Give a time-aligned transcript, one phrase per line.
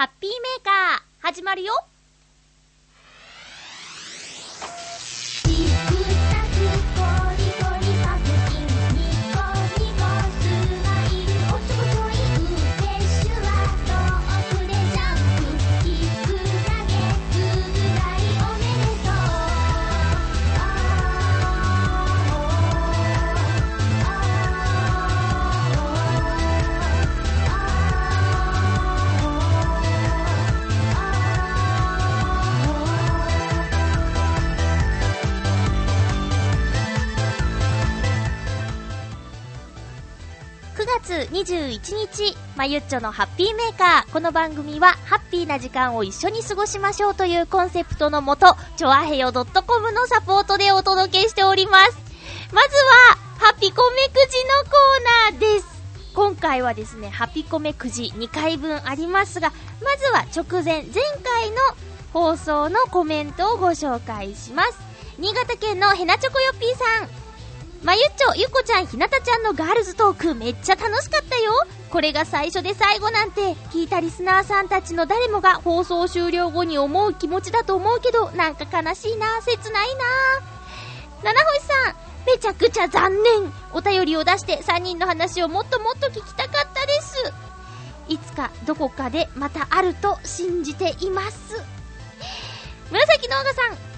[0.00, 1.74] ハッピーメーカー、始まるよ。
[41.30, 44.12] 21日、まゆっちょのハッピーメーカー。
[44.12, 51.96] この番組は、ハッピーな時間を一緒に過ごしましょうというコンセプトのもと、ちょあへよ .com のサポートでお届けしております。
[52.52, 52.76] まず
[53.08, 55.66] は、ハピコメくじのコーナーです。
[56.14, 61.56] 今回はですね、ハピコメくじ2回分ありますが、まずは直前、前回の
[62.12, 64.80] 放送のコメントをご紹介します。
[65.16, 67.19] 新潟県のヘナチョコヨッピーさん。
[67.82, 71.52] まゆっちょ、ゆこちゃん、ひなたちゃんのガールズトークめっちゃ楽しかったよ。
[71.88, 80.04] これが最初で最後なんて、聞いたリスナーさんたちの誰もが放送終了後に思う気持ちだと思うけど、なんか悲しいな、切ないな。
[81.24, 83.52] 七星さん、めちゃくちゃ残念。
[83.72, 87.32] お便りを出して3人の話をもっともっと聞きたかったです。
[88.08, 91.62] いつかどこかでまたあると信じています。
[92.90, 93.89] 紫のおがさん、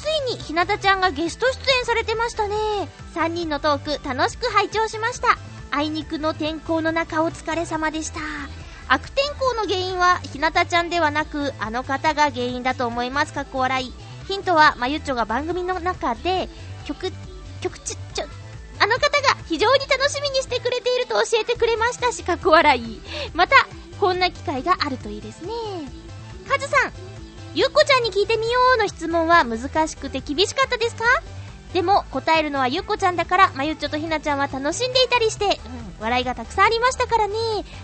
[0.00, 2.56] ついにひなたちゃんがゲスト出演されてましたね。
[3.14, 5.38] 3人のトーク楽しく拝聴しました。
[5.70, 8.20] あいにくの天候の中お疲れ様でした。
[8.88, 13.32] 悪天候の原因はひなたちゃんではなく、あの方が原因だと思います。
[13.32, 13.92] かっこ笑い。
[14.26, 16.48] ヒントは、まゆっちょが番組の中で、
[16.86, 17.12] 曲、
[17.60, 18.26] 曲ち、ちょ、
[18.80, 23.00] あの方が非常に楽しみにしてくれていると教えてくれましたし、かっこ笑い。
[23.34, 23.66] また、
[24.00, 25.52] こんな機会があるといいですね。
[26.48, 26.92] カズさん、
[27.52, 31.04] ゆっこちゃんに聞いてみようの質問は難しくて厳しかったですか？
[31.72, 35.52] でも答えるのはゆっこちゃんだから、まゆっちょとひなちゃんは楽しんでいたりして、うん、
[36.00, 37.34] 笑いがたくさんありましたからね。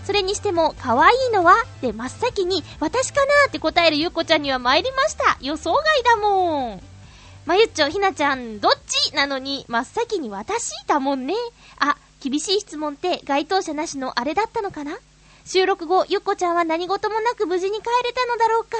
[0.05, 1.55] それにしても、可愛いのは？
[1.81, 3.31] で真っ先に、私かな？
[3.49, 5.37] って答えるゆっこちゃんには参りました。
[5.41, 6.81] 予想外だもん。
[7.45, 9.13] まゆっちょ、ひなちゃん、どっち？
[9.15, 11.33] なのに、真っ先に私だもんね。
[11.79, 14.97] あ、厳しい質問って該当者なしのあれだったのかな？
[15.45, 18.77] 収録後、ゆっこちゃんは何事もなく無事に帰れたのだろうか。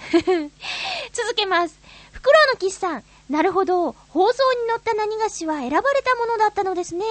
[1.12, 1.78] 続けます。
[2.12, 3.04] フクロウの騎士さん。
[3.28, 3.92] なるほど。
[4.08, 7.04] 放送に載った何菓子は選ばれたものだったのですね。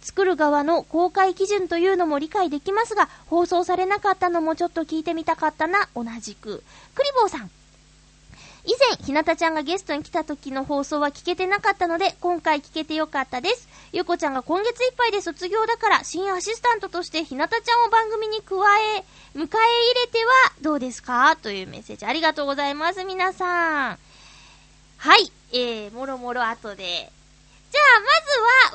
[0.00, 5.88] 作る側の公開基準というのも理解できますが、放送されなかったのもちょっと聞いてみたかったな。
[5.94, 6.62] 同じく。
[6.94, 7.50] クリボーさん。
[8.64, 13.68] 以前、ひなたちゃんがゲストに来た時の放送は聞けてなかったので、今回聞けてよかったです。
[13.96, 18.54] ゆこちゃんが今月いっぱいで卒業だから、新アシスタントとしてひなたちゃんを番組に加
[18.94, 21.34] え、迎え入れてはどうですか？
[21.36, 23.98] というメッセージありがとうございます、皆さん。
[24.98, 26.84] はい、えー、もろもろ後で。
[26.84, 28.00] じゃあ、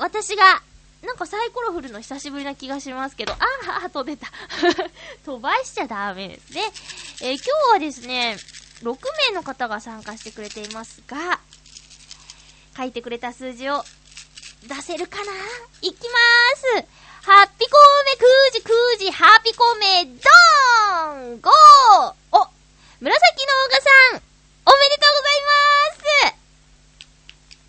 [0.00, 0.60] ずは、私が、
[1.06, 4.26] なんかサイコロ振るの久しぶりな気がしますけど、あー、飛べた。
[5.24, 6.62] 飛ばしちゃダメですね。
[7.20, 8.36] えー、今日はですね、
[8.82, 8.98] 6
[9.30, 11.38] 名の方が参加してくれていますが、
[12.76, 13.84] 書いてくれた数字を
[14.68, 15.32] 出せるかな？
[15.82, 16.86] いきまーす
[17.22, 18.24] ハッピコーメく
[18.54, 21.50] じくじハッピコーメドーン !5!
[22.32, 22.48] お
[23.00, 24.22] 紫のオガさん
[24.66, 25.40] おめでとうござい
[26.26, 26.34] ま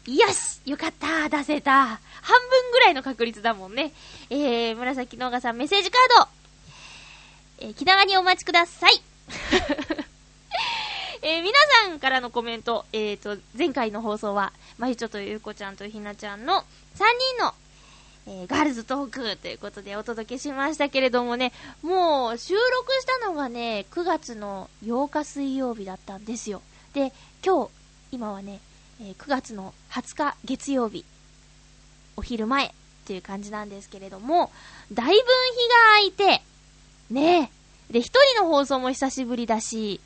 [0.06, 3.92] すよしよかった出せた半分ぐらいの確率だもんね。
[4.30, 6.28] えー、紫のオガさんメッセージカード
[7.60, 9.02] えー、気長にお待ちください
[11.26, 11.54] えー、皆
[11.86, 16.64] さんからのコメント、えーと、前回の放送は、まゆちょとゆうこちゃんとひなちゃんの3
[17.38, 17.54] 人の、
[18.28, 22.62] えー、ガールズトークということでお届けしましたけれどもね、もう収録
[23.00, 26.62] したのがね、9月の8日水曜日だったんですよ。
[26.94, 27.70] で、今日、
[28.12, 28.60] 今はね、
[29.02, 31.06] え、9月の20日月曜日、
[32.18, 32.72] お昼前っ
[33.06, 34.52] ていう感じなんですけれども、
[34.92, 35.24] だいぶ日が
[35.86, 36.44] 空いて、
[37.10, 37.50] ね
[37.90, 40.02] で、一人の放送も久しぶりだし、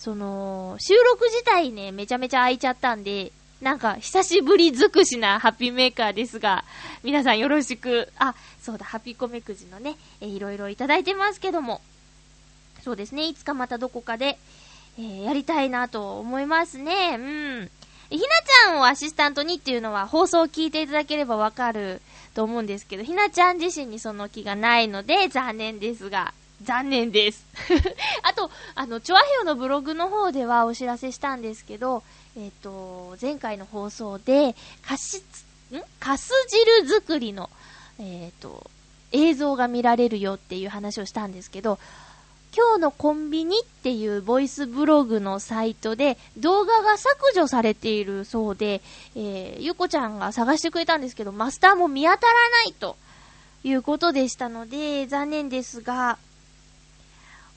[0.00, 6.64] その、収録自体ね、めちゃめちゃ空いちゃったんで、なんか、久しぶり尽くしなハッピーメーカーですが、
[7.02, 11.82] 皆さんよろしく、あ、そうだ、ハッピーコメくじのね、えー、いろいろいただいてますけども、
[12.82, 14.38] そうですね、いつかまたどこかで、
[14.98, 17.70] えー、やりたいなと思いますね、うん。
[18.08, 22.00] ひなちゃんをアシスタントにっていうのは放送を聞いていただければわかる
[22.34, 27.44] と思うんですけど、ひなちゃん自身にその気がないので残念ですが、残念です。
[28.22, 32.02] あと、あの、チョアヘヨのブログの方ではお知らせしたんですけど、
[32.36, 35.80] えっ、ー、と、前回の放送で、かし、ん？
[35.98, 37.48] かす汁作りの、
[37.98, 38.70] えっ、ー、と、
[39.12, 41.78] 映像が見られるよっていう話をしたんですけど、
[42.56, 48.82] 今日のコンビニっていうボイスブログのサイトで動画が削除されているそうで、
[49.14, 52.96] えー、ゆこちゃんが探してくれたんですけど、マスターも見当たらないと
[53.62, 56.18] いうことでしたので、残念ですが、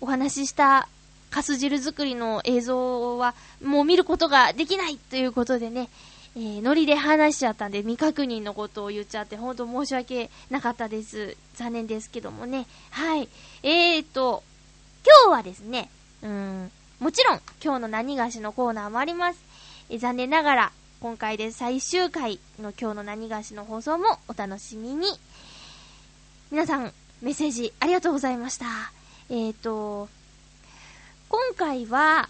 [0.03, 0.89] お話しした
[1.29, 5.88] カス汁作りの映像はもう見ることができないということでね、
[6.35, 11.38] えー、ノリで話しちゃったんで未確認のことを言っちゃって本当申し訳なかったです。
[11.55, 12.65] 残念ですけどもね。
[12.89, 13.29] はい。
[13.63, 14.44] えーと、
[15.05, 15.89] 今日はですね、
[16.21, 16.69] うん、
[17.00, 19.39] もちろん今日の何がしのコーナーもあります。
[19.89, 25.07] え残念ながら今回で最終回の今日の何がしの放送もお楽しみに。
[26.51, 26.91] 皆さん、
[27.21, 28.65] メッセージありがとうございました。
[29.30, 30.10] えーと、
[31.30, 32.30] 今回は、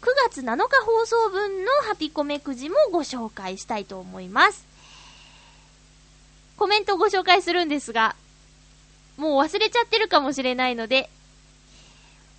[0.00, 4.66] 9月7日放送分のハピコメくじもご紹介したいと思います。
[6.56, 8.16] コメントをご紹介するんですが、
[9.16, 11.10] もう忘れちゃってるかもしれないので、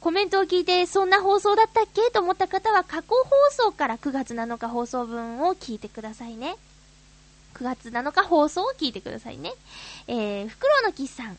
[0.02, 6.56] コメントを聞いて、そんな放送だったっけと思った方は、過去放送から9月7日放送分を聞いてくださいね。
[7.56, 9.54] 9月7日放送を聞いてくださいね。
[10.08, 11.38] えー、フクロウのキスさん。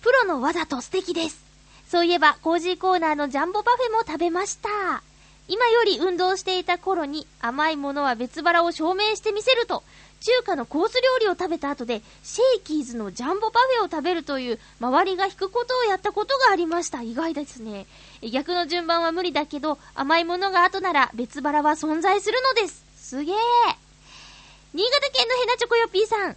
[0.00, 1.38] プロのわざと素敵です。
[1.88, 4.68] そういえば、コージーコーナーのジャンボパフェも食べました。
[5.48, 9.82] 今より運動していた頃に甘いものは別腹を証明してみせると、
[10.20, 17.02] 中華のコース料理を食べた後で、シェイキーズのジャンボパフェを食べるという、周りが引くことをやったことがありました。
[17.02, 17.86] 意外ですね。
[18.20, 22.84] 逆の順番は無理だけど、甘いものが後なら別腹は存在するのです。
[22.96, 23.36] すげえ。
[24.74, 26.36] 新潟県のヘナチョコヨッピーさん。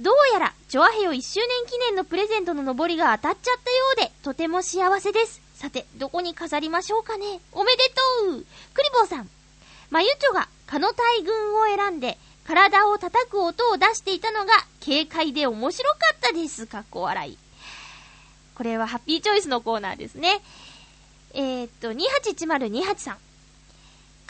[0.00, 5.42] どうやら、チョアヘヨ1周年記念のプレゼントの上りが当たっちゃったようで、とても幸せです。
[5.54, 7.40] さて、どこに飾りましょうかね。
[7.52, 7.82] おめで
[8.24, 9.28] とうクリボーさん。
[9.90, 12.16] まゆちょが、カノ大群を選んで、
[12.46, 16.66] 体を叩く音を出していたのが軽快で面白かったです。
[16.66, 17.38] かっこ笑い。
[18.54, 20.40] これはハッピーチョイスのコーナーですね。
[21.34, 23.18] えー、っと、281028さん。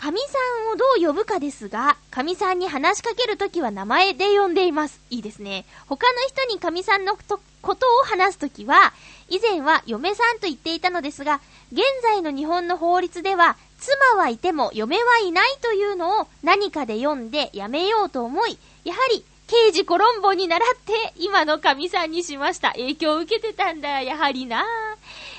[0.00, 4.98] 神さんをどう呼ぶかですが、神さんに話しかけるときは名前で呼んでいます。
[5.10, 5.66] いいですね。
[5.88, 7.18] 他の人に神さんの
[7.60, 8.94] ことを話すときは、
[9.28, 22.70] 以前は嫁さんと言っていたのですが、現在の日本の法律では、妻はいても嫁はいないというのを何かで読んでやめようと思い、やはり刑事コロンボに習って今の神さんにしました。
[22.72, 24.64] 影響を受けてたんだ、やはりな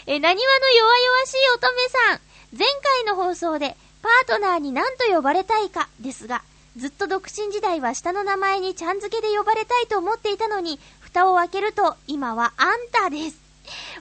[0.06, 2.22] え、何話の弱々しい乙女さん。
[2.56, 6.42] 前回の放送でパートナーに何と呼ばれたいかですが、
[6.78, 13.38] ずっと独身時代は下の名前にちゃん付けで呼ばれたいと思っていたのに、蓋を開けると今はあんたです。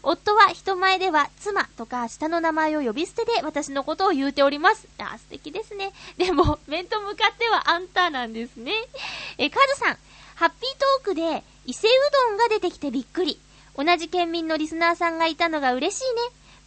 [0.03, 4.89] 夫は人前では妻とか下の名前を呼び捨てで私のことを言うております。
[4.99, 5.93] あ、素敵ですね。
[6.17, 8.73] でも、面と向かってはあんたなんですね。
[9.37, 9.99] え、カズさん、
[10.37, 11.93] ハッピートークで伊勢う
[12.31, 13.39] どんが出てきてびっくり。
[13.77, 16.21] 同じ県民のリスナーさんがいたのが嬉しいね。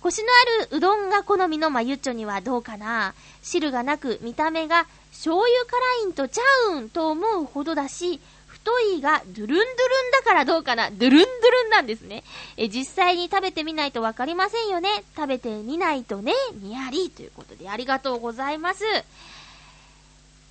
[0.04, 0.28] コシの
[0.60, 3.14] あるうどんが好みのまゆっちょにはどうかな？
[3.42, 6.42] 汁がなく見た目が醤油辛いんとちゃ
[6.72, 9.66] うんと思うほどだし、太いがドゥルンドゥルン
[10.12, 10.90] だからどうかな？
[10.90, 12.26] ドゥルンドゥルンなんですね。
[12.58, 15.06] え、実際に食べてみないとわかりませんよね。
[15.16, 17.10] 食べてみないとね、にやり。
[17.10, 18.84] ということでありがとうございます。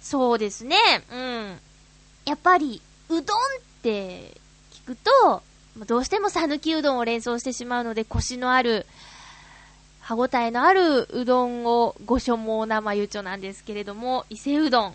[0.00, 0.76] そうですね。
[1.12, 1.60] うん。
[2.24, 3.24] やっぱり、うどんっ
[3.82, 4.32] て
[4.72, 5.42] 聞くと、
[5.86, 8.86] どうしても讃岐うどんを連想してしまうので、コシのある、
[10.12, 14.94] 歯ごたえのあるうどんをご所望なまゆちょなんですけれども、伊勢うどん。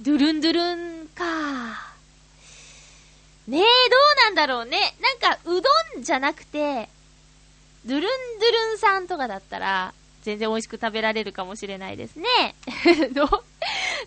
[0.00, 1.24] ドゥルンドゥルンか。
[3.46, 3.64] ねえ、どう
[4.24, 4.94] なんだろうね。
[5.20, 6.88] なんか、うどんじゃなくて、
[7.84, 12.54] ドゥルンドゥルンさんとかだったら、全然美味しく食べられるかもしれないですね。
[13.12, 13.42] どド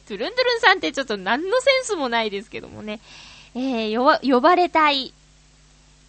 [0.07, 2.99] ゥルンドゥルンさんってちょっと何のセンスもないですけどもね。
[3.53, 5.13] えー、呼ばれたい。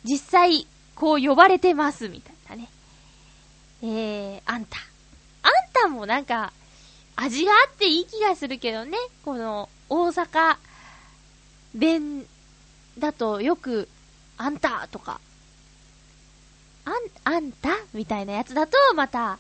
[0.05, 2.32] 実際、こう呼ばれてます、みたいな。
[3.83, 4.79] えー、あんた。
[5.43, 6.53] あんたもなんか、
[7.17, 8.97] 味があっていい気がするけどね。
[9.25, 10.57] この、大阪
[11.75, 12.27] 弁
[12.99, 13.89] だとよく、
[14.39, 15.21] あんたとか、
[16.85, 19.39] あん、あんたみたいなやつだと、また、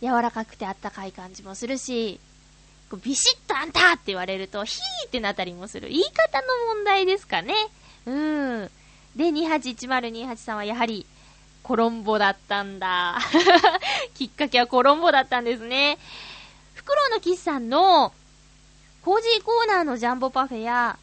[0.00, 2.20] 柔らかくてあったかい感じもするし、
[2.90, 5.88] こうビシッとあんたって言われると、ヒーってなったりもする。
[5.88, 7.54] 言い方の問題ですかね。
[8.04, 8.70] うん。
[9.16, 11.06] で、281028さんはやはり、
[11.66, 13.18] コロンボだったんだ。
[14.14, 15.98] きっかけはコロンボだったんですね。
[16.74, 18.12] フクロウのキスさんの、
[19.02, 20.96] コージーコーナーのジャンボパフェや、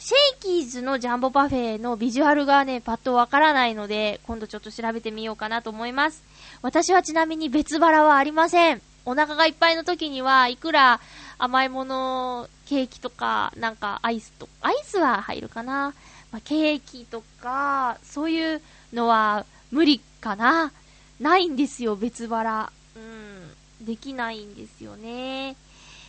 [0.00, 6.24] シェイキーズのジャンボパフェのビジュアルがね、パッとわからないので、今度ちょっと調べてみようかなと思います。
[6.60, 8.82] 私はちなみに別腹はありません。
[9.04, 10.98] お腹がいっぱいの時には、いくら
[11.38, 15.94] 甘いもの、ケーキとか、なんかアイスと、アイスは入るかな。
[16.32, 18.60] まあ、ケーキとか、そういう
[18.92, 20.72] のは無理かな？
[21.20, 22.72] ないんですよ、別腹。
[22.96, 23.86] うん。
[23.86, 25.56] できないんですよね。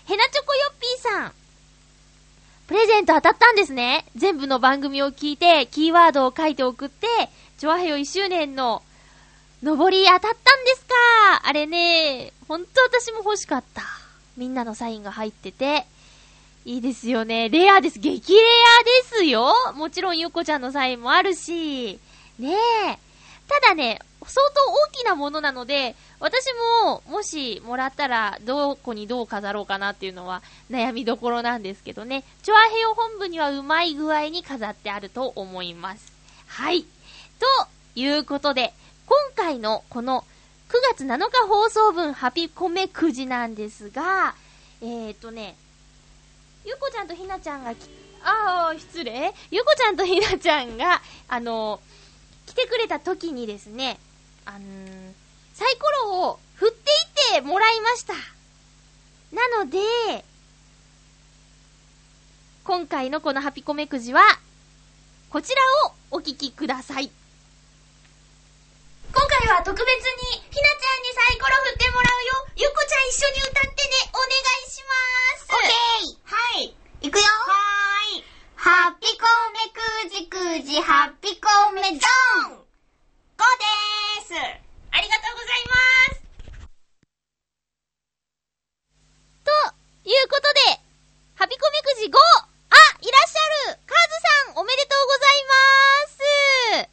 [0.06, 1.34] ヘナチョコヨッピーさん。
[2.68, 4.06] プレゼント当たったんですね。
[4.16, 7.08] 全部の番組を聞いて、キーワードを書いて送って、
[7.58, 8.82] チョアヘヨ1周年の、
[9.62, 10.94] 上り当たったんですか？
[11.44, 13.84] あれね、ほんと私も欲しかった。
[14.38, 15.86] みんなのサインが入ってて、
[16.66, 17.50] いいですよね。
[17.50, 18.00] レアです。
[18.00, 19.54] 激レアですよ。
[19.76, 22.00] もちろんゆうこちゃんのサインもあるし、
[22.40, 22.56] ね
[22.88, 22.98] え。
[23.52, 26.46] ただね、相当大きなものなので、私
[26.86, 32.24] も、もしもらったら、どこにどう飾ろうかなっていうのは悩みどころなんですけどね。
[32.44, 36.14] チョアヘヨ本部にはうまい具合に飾ってあると思います。
[36.48, 36.84] はい。
[36.84, 36.88] と
[37.96, 38.74] いうことで、
[39.06, 40.24] 今回のこの
[40.70, 44.34] 9月7日放送分ハピコメくじなんですが、
[44.82, 45.58] えーとね、
[46.64, 47.72] ゆうこちゃんとひなちゃんが
[48.24, 51.82] ああ、失礼ゆうこちゃんとひなちゃんが、あの
[52.52, 53.98] 来てくれた時にですね、
[54.46, 55.14] あのー、
[55.54, 56.92] サイコロを振って
[57.32, 58.14] いってもらいました。
[59.32, 59.80] なので、
[62.66, 64.22] 今回のこのハピコメくじは、
[65.30, 67.10] こちらをお聞きください。
[69.14, 69.88] 今回は特別に、
[70.34, 72.48] ひなちゃんにサイコロ振ってもらうよ。
[72.58, 74.12] ゆこちゃん一緒に歌ってね。
[74.12, 74.92] お願いしま
[75.40, 75.48] す。
[75.52, 76.76] オッケーはい。
[77.00, 78.42] いくよはーい。
[78.64, 79.26] ハッピコ
[79.58, 86.22] メくじくじ、ハッピコメドン !5 でーすありがとうございます
[89.44, 89.50] と
[90.08, 90.80] いうことで、
[91.34, 92.12] ハピコメくじ 5!
[92.14, 96.90] あいらっしゃるカズさんおめでとうございます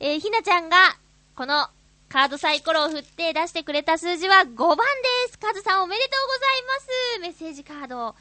[0.00, 0.96] えー、ひなちゃんが
[1.36, 1.68] この
[2.08, 5.38] カードサイコロを振って出してくれた数字は5番です。
[5.38, 7.42] カズさんおめでとうございます。
[7.42, 8.14] メッセージカード、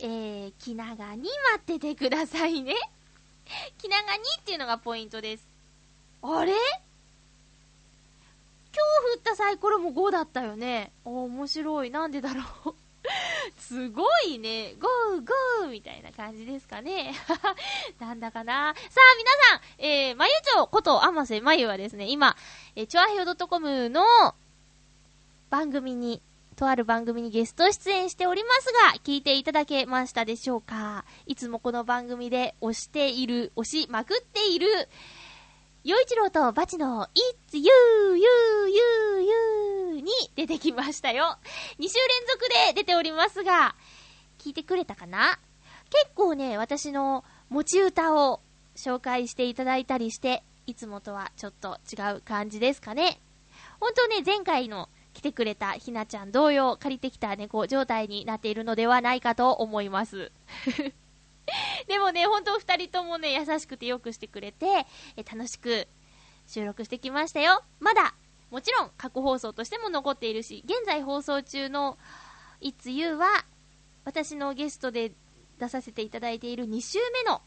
[0.00, 2.74] えー、気長に待っててくださいね。
[3.78, 5.46] 気長にっていうのがポイントです。
[6.22, 6.52] あれ？
[6.52, 6.58] 今
[9.06, 10.90] 日振ったサイコロも5だったよね。
[11.04, 11.90] お、面白い。
[11.90, 12.74] なんでだろう？
[13.58, 14.74] すごいね。
[14.80, 15.24] ゴー
[15.60, 17.14] ゴーみたいな感じですかね。
[18.00, 18.74] なんだかな。
[18.74, 22.36] さあ、皆さん、えー、まゆちょことあませまゆはですね、今、
[22.74, 24.02] えー、ちょあひょ .com の
[25.50, 26.22] 番組に、
[26.56, 31.04] とある番組にゲスト出演しておりますが、聞いていただけましたでしょうか？
[31.26, 34.66] いつもこの番組で押している、押しまくっている、
[35.84, 37.06] 洋一郎とバチの
[37.50, 37.62] It's You,
[38.16, 38.24] You,
[38.68, 41.38] You, You に出てきましたよ。
[41.78, 43.76] 2週連続で出ておりますが、
[44.38, 45.38] 聞いてくれたかな？
[45.90, 48.40] 結構ね、私の持ち歌を
[48.76, 53.20] 紹介していただいたりして、いつもとはちょっと違う感じですかね。
[53.80, 60.30] ほんとね、前回の来てくれたひなちゃん同様借りてきた猫状態になっているのではないかと思います。
[61.88, 65.88] でもね、ほんと二人ともね、優しくてよくしてくれて、え楽しく
[66.46, 67.64] 収録してきましたよ。
[67.80, 68.14] まだ、
[68.52, 71.98] もちろん過去放送としても残っているし、現在放送中の
[72.60, 73.44] It's You は、
[74.04, 75.10] 私のゲストで
[75.58, 77.42] 出させていただいている2週目の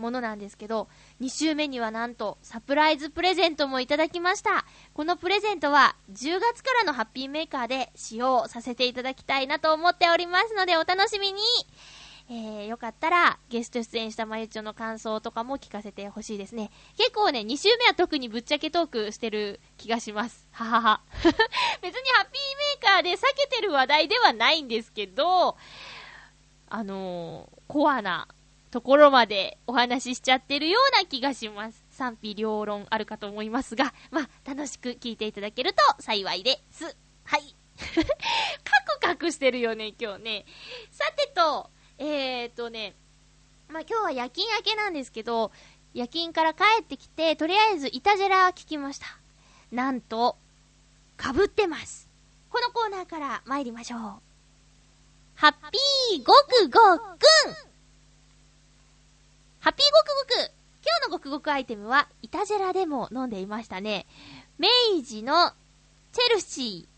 [0.00, 0.88] ものなんですけど、
[1.20, 4.64] 2週目にはなんとサプライズプレゼントもいただきました。
[4.94, 11.42] このプレゼントは10月からのハッピーメーカーで使用させていただきたいなと思っておりますのでお楽しみに。
[12.32, 16.70] えー、よかったら、ゲスト出演したまゆちょの感想とかも聞かせてほしいですね。
[16.96, 20.46] 結構ね、2週目は特にぶっちゃけトークしてる気がします。
[20.52, 21.00] ははは。
[21.82, 25.56] 別にハッピーメーカーで避けてる話題ではないんですけど、
[26.68, 28.28] あのー、コアな
[28.70, 31.84] ところまでお話ししちゃってるような気がします。
[31.90, 36.96] 賛否両論あるかと思いますが、まあ、楽しく聞いていただけると幸いです。
[37.24, 37.54] はい。
[37.80, 40.46] カクカクしてるよね、今日ね。
[40.90, 42.94] さてと、えーとね、
[43.68, 45.50] まあ、今日は夜勤明けなんですけど、
[45.92, 49.06] 夜勤から帰ってきて、とりあえずイタジェラ聞きました。
[49.72, 50.36] なんと、
[51.16, 52.08] かぶってます。
[52.50, 54.00] このコーナーから参りましょう。
[55.34, 57.02] ハッピーごくごく
[57.66, 57.69] ん
[59.60, 64.06] ハッピーごくごく今日のごくごくアイテムは、イタジェラでも飲んでいましたね。
[64.58, 64.68] 明
[65.06, 65.52] 治の
[66.12, 66.88] チェルシ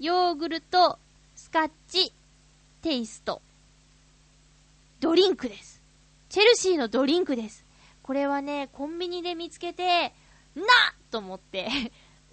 [0.00, 0.98] ー、ヨーグルト、
[1.34, 2.12] スカッチ、
[2.82, 3.42] テイスト。
[5.00, 5.82] ドリンクです。
[6.28, 7.64] チェルシーのドリンクです。
[8.04, 10.12] これはね、コンビニで見つけて、
[10.54, 10.62] な
[11.10, 11.68] と思って、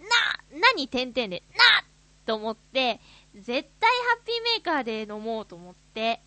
[0.52, 1.84] な何点々で、な
[2.28, 3.00] と思って、
[3.34, 6.22] 絶対ハッピーメーカーで飲もうと思って、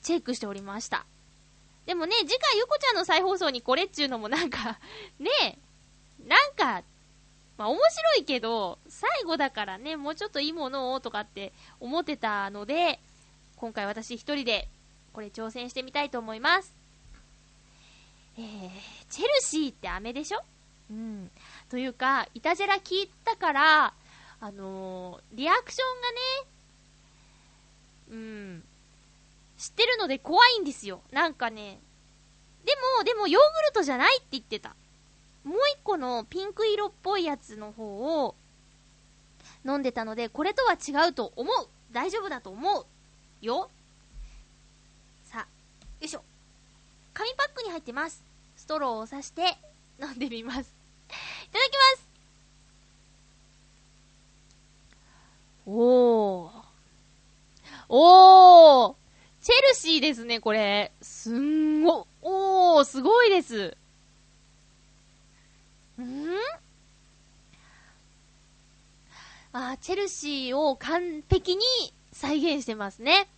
[0.00, 1.04] チェックしておりました。
[1.86, 4.78] でもね、次回ゆこちゃんの再放送にこれっちゅうのもなんか
[5.18, 5.58] ね、
[6.24, 6.82] なんか、
[7.58, 13.00] まあ面白いけど、最後だからね、もうちょっといいものをとかって思ってたので、
[13.56, 14.68] 今回私一人で
[15.12, 16.74] これ挑戦してみたいと思います。
[18.38, 18.70] えー、
[19.10, 20.42] チェルシーって飴でしょ？
[20.90, 21.30] うん。
[21.68, 23.94] というか、いたじら聞いたから、
[24.40, 26.18] あのー、リアクションがね、
[28.10, 28.64] うん、
[29.62, 31.02] 知ってるので怖いんですよ。
[31.12, 31.78] なんかね、
[32.64, 34.74] でも、でもヨーグルトじゃないって言ってた。
[35.44, 38.34] もう一個のピンク色っぽいやつの方を
[39.64, 42.86] 飲んでたので、これとは違うと思う大丈夫だと思う
[43.40, 43.70] よ
[45.26, 45.46] さあ、よ
[46.00, 46.24] いしょ。
[47.14, 48.24] 紙パックに入ってます。
[48.56, 49.42] ストローを刺して
[50.02, 50.58] 飲んでみます。
[50.58, 52.08] いただきます
[55.66, 56.50] おー。
[57.88, 59.01] おー
[59.42, 60.92] チェルシーですね、これ。
[61.02, 63.76] すんご、おー、すごいです。
[66.00, 66.04] ん？
[69.52, 71.64] あ、チェルシーを完璧に
[72.12, 73.28] 再現してますね。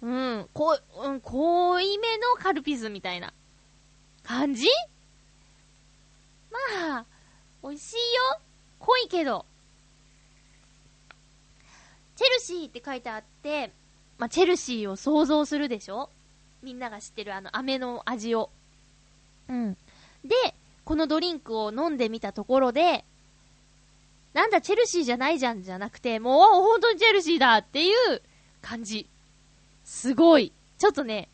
[0.00, 3.32] うん、こ、うん、濃いめのカルピスみたいな
[4.22, 4.68] 感じ？
[6.52, 7.04] まあ、
[7.64, 8.40] 美味しいよ。
[8.78, 9.44] 濃いけど。
[12.14, 13.72] チェルシーって書いてあって、
[14.18, 16.10] まあ、チェルシーを想像するでしょ？
[16.62, 18.50] みんなが知ってるあの飴の味を。
[19.48, 19.74] うん。
[20.24, 20.34] で、
[20.84, 23.04] このドリンクを飲んでみたところで、
[24.34, 28.22] なんだチェルシーじゃないじゃんじゃなくて、もう本当にチェルシーだっていう
[28.60, 29.08] 感じ。
[29.84, 30.52] すごい。
[30.78, 31.28] ちょっとね、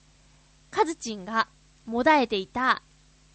[0.70, 1.48] カズチンが
[1.86, 2.82] もだえていた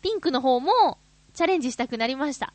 [0.01, 0.97] ピンクの方も
[1.33, 2.53] チャレンジしたくなりました。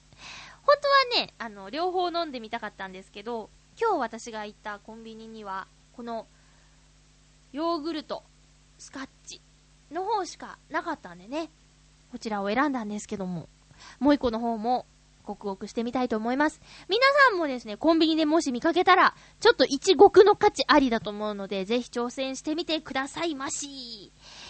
[0.63, 0.77] 本
[1.11, 6.27] 当はね、あの、両方飲んでみたかったんですけど、今日私が行ったコンビニには、この、
[7.55, 8.25] ヨーグルト、
[8.79, 9.41] スカッチ
[9.93, 11.51] の方しかなかったんでね、
[12.11, 13.49] こちらを選んだんですけども、
[14.01, 14.87] もう一個の方も、
[15.25, 16.61] ごくごくしてみたいと思います。
[16.89, 23.67] 皆さんもですね、コンビニでもし見かけたら、ちょっと一極の価値ありだと思うので、ぜひ挑戦してみてくださいまし。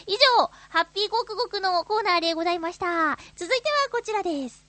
[0.06, 3.18] 以上、ハッピーごくごくのコーナーでございました。
[3.36, 4.66] 続いてはこちらです。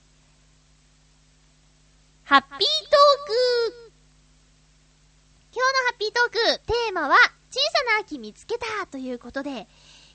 [2.24, 2.60] ハッピートー
[3.88, 3.92] ク
[5.54, 7.16] 今日のハッピートーク、テーマは、
[7.50, 9.68] 小さな秋見つけたということで、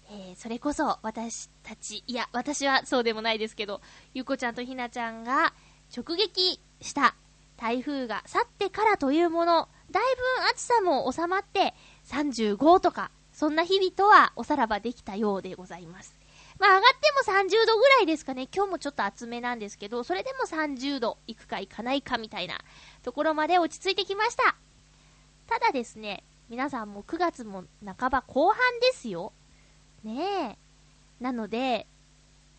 [0.10, 3.82] えー、それこそ私たち、いや、私はそうでもないですけど、
[4.14, 5.54] ゆこちゃんとひなちゃんが
[5.96, 7.16] 直撃した
[7.58, 10.04] 台風が去ってからというもの、だい
[10.40, 11.74] ぶ暑さも収まって、
[12.08, 16.14] 35とか、そんな日々とはおさらばできたようでございます。
[16.60, 18.48] まあ上がっても30度ぐらいですかね。
[18.54, 22.60] 今日もちょっと暑めなんですけど、それでも30度いくかいかないかみたいな
[23.02, 24.56] ところまで落ち着いてきました。
[25.48, 27.64] ただですね、皆さんも9月も
[27.98, 29.32] 半ば後半ですよ。
[30.04, 30.58] ね
[31.22, 31.24] え。
[31.24, 31.88] なので、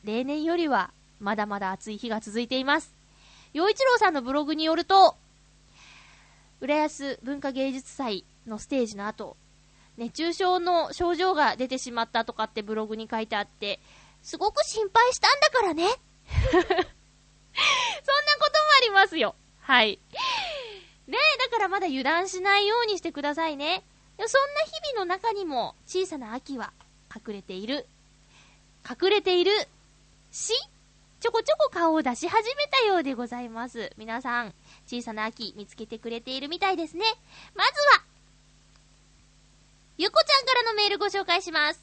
[0.02, 2.94] 例年よりはまだまだ暑い日が続いています。
[3.52, 5.16] 洋一郎さんのブログによると、
[6.62, 9.36] 浦安文化芸術祭のステージの後、
[9.98, 13.78] 熱中症の症状が出てしまったとかってブログに書いてあって、
[14.22, 15.84] すごく心配したんだからね。
[16.40, 16.86] そんなことも
[18.78, 19.34] ありますよ。
[19.60, 19.98] はい。
[21.12, 23.84] ねえ、だからまだ油断しないようにしてくださいね。
[24.16, 24.28] そんな
[24.64, 26.72] 日々の中にも小さな秋は
[27.14, 27.86] 隠れている。
[28.88, 29.52] 隠れている
[30.30, 30.54] し、
[31.20, 33.92] ちょこちょこ顔を出し始めたようでございます。
[33.98, 34.54] 皆さん、
[34.86, 37.04] 小さな秋見つけてくれているみたいですね。
[37.54, 38.04] まずは、
[39.98, 41.80] ゆこちゃんからのメールご紹介します。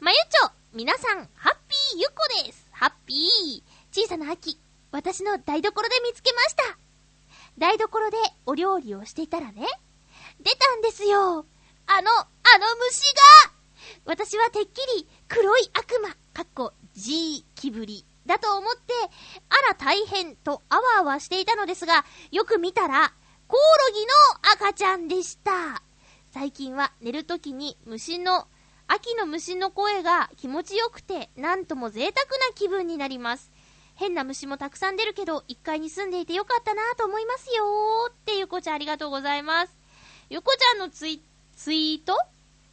[0.00, 2.66] まゆちょ、皆さん、ハッピーゆこです。
[2.72, 3.62] ハッピー。
[3.90, 4.60] 小さな秋、
[4.92, 6.89] 私の台所で見つけました。
[7.60, 9.66] 台所でお料理をしていたらね、
[10.42, 11.44] 出たんですよ。
[11.86, 12.22] あの、あ
[12.58, 13.02] の虫
[13.44, 13.52] が
[14.06, 18.94] 私はてっきり黒い悪魔、かっこ G キブリだと思って、
[19.50, 23.12] あら大変とあわあわしていたのですが、よく見たら、
[23.46, 25.82] コオロギの赤ちゃんでした。
[26.32, 28.48] 最近は寝るときに虫の、
[28.86, 33.49] 秋の虫の声が気持ちよくて、なんとも贅沢な気分になります。
[34.00, 37.64] 変な虫もたくさん出るけど、1階に住んでいてよかったなと思いますよ
[38.08, 39.76] ってゆこちゃんありがとうございます。
[40.30, 41.20] ゆこちゃんのツイ
[41.54, 42.16] ツイート？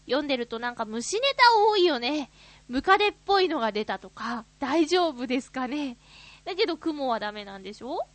[0.05, 2.29] 読んでるとなんか虫ネタ多いよね。
[2.69, 5.97] ムカデっぽいのが出たとか、大丈夫ですかね
[6.45, 8.07] だけど雲はダメなんでしょ？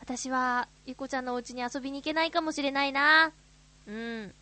[0.00, 3.32] 私は、ゆこちゃんのお家に遊びに行けないかもしれないな。
[3.88, 4.32] うん。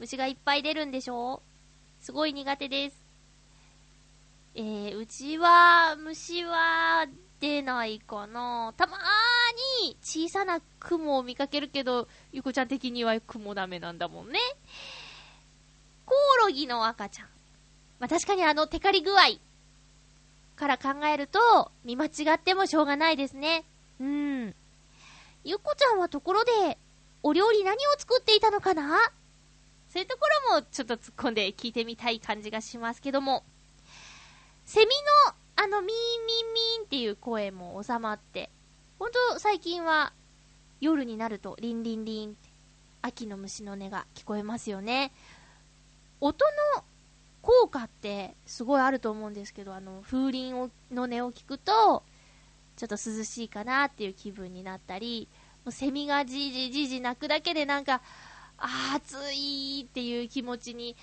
[0.00, 1.40] 虫がいっぱい出るんでしょ？
[2.00, 3.03] すごい苦手です。
[4.56, 7.06] えー、うちは、虫は
[7.40, 8.72] 出ないかな。
[8.76, 9.00] たまー
[9.82, 14.38] に小さな雲を見かけるけど、ゆこちゃん的には雲ダメなんだもんね。
[16.06, 16.14] コ
[16.44, 17.28] オロギの赤ちゃん。
[17.98, 19.22] まあ、確かにあのテカリ具合
[20.54, 23.64] から考えると、見間違ってもしょうがないですね。
[23.98, 24.54] うん。
[25.42, 26.78] ゆこちゃんはところで、
[27.24, 29.00] お料理何を作っていたのかな？
[29.92, 33.42] そういうところもちょっと突っ込んで聞いてみたい感じがしますけども。
[34.64, 38.50] セミのあの、ミーンミンミンっていう声も収まって、
[38.98, 40.12] ほんと最近は
[40.80, 42.48] 夜になるとリンリンリンって
[43.02, 45.12] 秋の虫の音が聞こえますよね。
[46.20, 46.84] 音の
[47.42, 52.02] 効果ってすごいあると思うんですけど、あの、風鈴をの音を聞くと、
[52.76, 55.28] ちょっと涼しいかなっていう気分になったり、
[55.64, 58.00] もうセミがじーじじーじ鳴くだけでなんか、
[58.56, 60.96] あ暑いっていう気持ちに、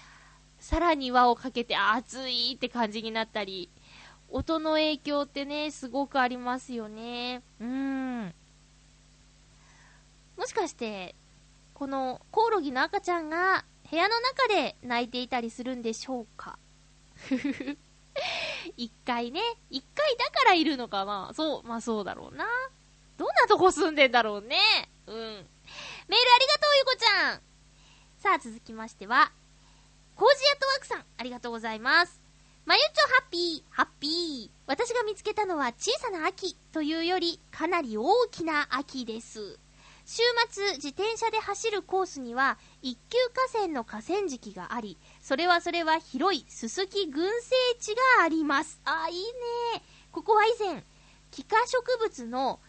[0.61, 3.67] さらに輪をかけて暑いって感じになったり、
[4.29, 7.41] 音の影響ってね、すごくありますよね。
[7.59, 8.33] うーん。
[10.37, 11.15] もしかして、
[11.73, 16.57] このコオロギの赤ちゃんが部屋の中で泣いていたりするんでしょうか？
[18.77, 21.31] 一回ね、一回だからいるのかな？
[21.33, 22.45] そう、まあそうだろうな。
[23.17, 24.57] どんなとこ住んでんだろうね。
[25.07, 25.15] うん。
[25.15, 27.41] メールありがとう、ゆこちゃん。
[28.19, 29.31] さあ、続きましては、
[30.21, 32.21] コージアットワークさん、ありがとうございます。
[32.67, 34.49] まゆちょハッピー、ハッピー。
[34.67, 39.57] 私が見つけたのは小さな秋というより、かなり大きな秋です。
[40.05, 48.79] 週末、自転車で走るコースには、一級河川の河川敷があり、それはそれは広いすすき群生地があります。
[48.85, 49.23] あ、いい
[49.73, 49.81] ね。
[50.11, 50.83] ここは以前、
[51.31, 52.59] 気化植物の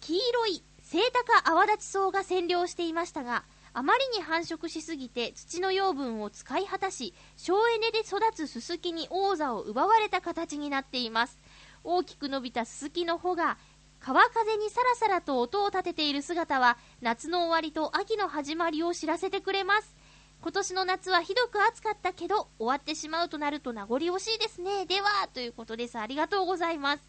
[0.00, 3.44] 黄色いセイタカアワダチソウが占領していましたが、
[3.78, 11.38] あまりに繁殖しすぎて土の養分を使い果たし、省エネで育つススキに王座を奪われた形になっています。
[11.84, 13.58] 大きく伸びたススキの穂が
[14.00, 19.94] 川風にさらさらと音を立てている姿は夏の終わりと秋の始まりを知らせてくれます。
[20.40, 24.86] 今年の夏はひどく暑かったけど、終わってしまうとなると名残惜しいですね。
[24.86, 25.98] では、ということです。
[25.98, 27.02] ありがとうございます。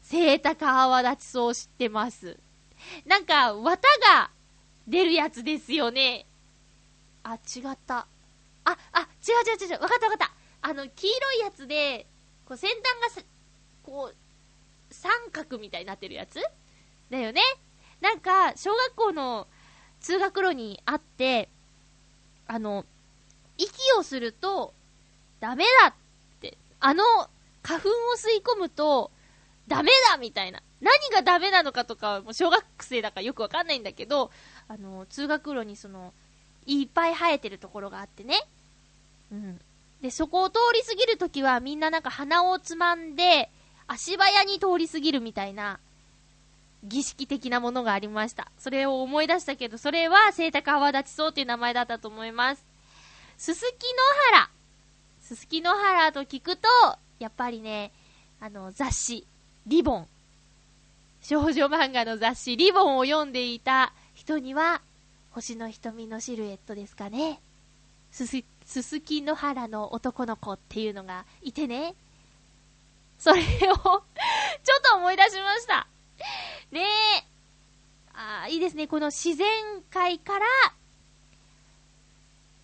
[0.00, 2.38] セイタカアワダチソウ知ってます。
[3.04, 4.30] なんか、綿が
[4.86, 6.26] 出るやつですよね。
[7.22, 8.06] あ、違った。
[8.64, 10.32] あ、あ、違う違う違う、わかったわかった。
[10.62, 12.06] あの、黄色いやつで、
[12.46, 12.70] こう先
[13.02, 13.22] 端が
[13.82, 14.16] こう、
[14.94, 16.40] 三角みたいになってるやつ？
[17.10, 17.40] だよね。
[18.00, 19.46] なんか、小学校の
[20.00, 21.48] 通学路にあって、
[22.46, 22.84] あの、
[23.58, 24.74] 息をすると、
[25.40, 25.94] ダメだっ
[26.40, 27.04] て、あの、
[27.62, 29.10] 花粉を吸い込むと、
[29.66, 30.62] ダメだみたいな。
[30.80, 34.30] 何がダメなのかとか、もう小学生だからよくわかんないんだけど、
[34.68, 36.12] あの、通学路にその、
[36.66, 38.40] いっぱい生えてるところがあってね。
[39.30, 39.60] うん。
[40.02, 43.50] で、そこを通り過ぎるときはみんななんか鼻をつまんで、
[43.86, 45.78] 足早に通り過ぎるみたいな、
[46.84, 48.50] 儀式的なものがありました。
[48.58, 52.64] それを思い出したけど、それは聖高泡立ちそうっていう名前だったと思います。
[53.38, 53.82] すすき
[54.32, 54.50] の原。
[55.20, 56.68] すすきの原と聞くと、
[57.18, 57.92] やっぱりね、
[58.40, 59.26] あの、雑誌、
[59.66, 60.08] リボン。
[61.22, 63.92] 少女漫画の雑誌、リボンを読んでいた
[64.26, 64.82] 人には、
[65.30, 67.40] 星の瞳のシルエットですかね。
[68.10, 71.94] すす、すすきの原の男の子っていうのがいてね。
[73.20, 74.02] それを ちょっ
[74.82, 75.86] と思い出しました。
[76.72, 77.24] ねえ。
[78.14, 78.88] ああ、いいですね。
[78.88, 79.46] この自然
[79.90, 80.46] 界から、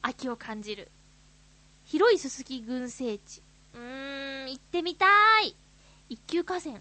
[0.03, 0.91] 秋を感じる。
[1.85, 3.41] 広いすすき群生地。
[3.75, 5.07] うーん、行ってみた
[5.43, 5.55] い。
[6.09, 6.81] 一級河川。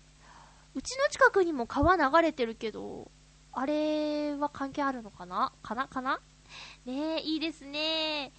[0.74, 3.12] うちの近くにも川流れてるけど、
[3.54, 5.52] あれは関係あるのかな？
[5.62, 5.88] かな？
[5.88, 6.20] かな？
[6.86, 8.32] ねえ、いいですね。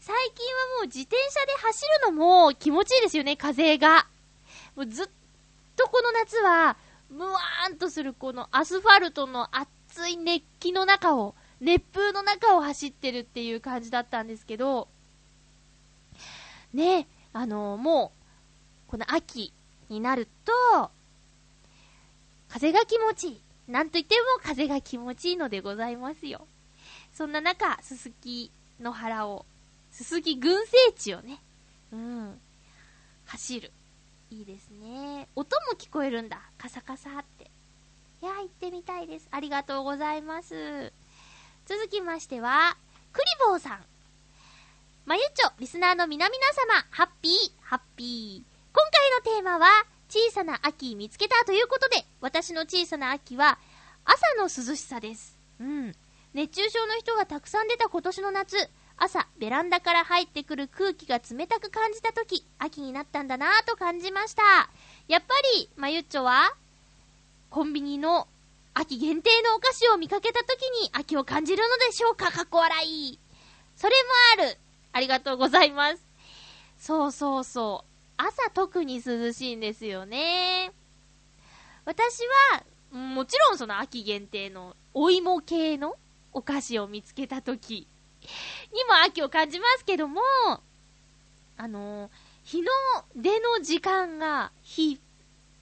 [0.00, 4.06] 最近はもう自転車で走るのも気持ちいいですよね、風が。
[4.76, 5.06] もうずっ
[5.76, 6.76] とこの夏は、
[7.10, 14.86] ムワーンとするこのアスファルトの熱い熱気の中を、熱風の中を走ってるっていう感じだったんですけど、
[16.72, 18.12] ねえ、あのも
[18.86, 19.52] う、この秋
[19.88, 20.90] になると、
[22.48, 23.40] 風が気持ちいい。
[23.68, 26.46] なんといっても風が気持ちいいのでございますよ。
[27.12, 28.50] そんな中、すすき
[28.80, 29.44] の原を、
[29.92, 31.38] すすき群生地をね、
[31.92, 32.40] うん、
[33.26, 33.70] 走る。
[34.30, 35.28] いいですね。
[35.36, 36.40] 音も聞こえるんだ。
[36.56, 37.50] カサカサって。
[38.22, 39.28] いや、行ってみたいです。
[39.30, 40.92] ありがとうございます。
[41.66, 42.76] 続きましては、
[43.12, 43.84] クリボーさん。
[45.04, 46.38] まゆちょ、リスナーの皆々
[46.72, 48.74] 様、ハッピー、ハッピー。
[48.74, 48.84] 今
[49.24, 53.58] 回のテーマは、小さな秋見つけたということで、私の小さな秋は、
[54.04, 55.38] 朝の涼しさです。
[55.60, 55.94] うん。
[56.34, 64.42] 熱中症の人がたくさん出た今年の夏、朝、ベランダから入ってくる空気が冷たく感じたとき、秋になったんだなぁと感じました。
[65.08, 66.54] やっぱり、まゆっちょは、
[67.50, 68.28] コンビニの
[68.74, 72.30] 秋限定のお菓子を見かけたときに秋を感じるのでしょうか？
[72.30, 73.18] かっこ笑い。
[73.76, 73.94] それ
[74.36, 74.58] もある。
[74.92, 76.02] ありがとうございます。
[76.78, 77.87] そうそうそう。
[78.18, 80.72] 朝特に涼しいんですよね。
[81.84, 85.94] 私は、もちろんその秋限定のお芋系の
[86.32, 87.86] お菓子を見つけたとき、
[88.72, 90.20] にも秋を感じますけども、
[91.56, 92.10] あの、
[92.42, 92.68] 日の
[93.14, 95.00] 出の時間が日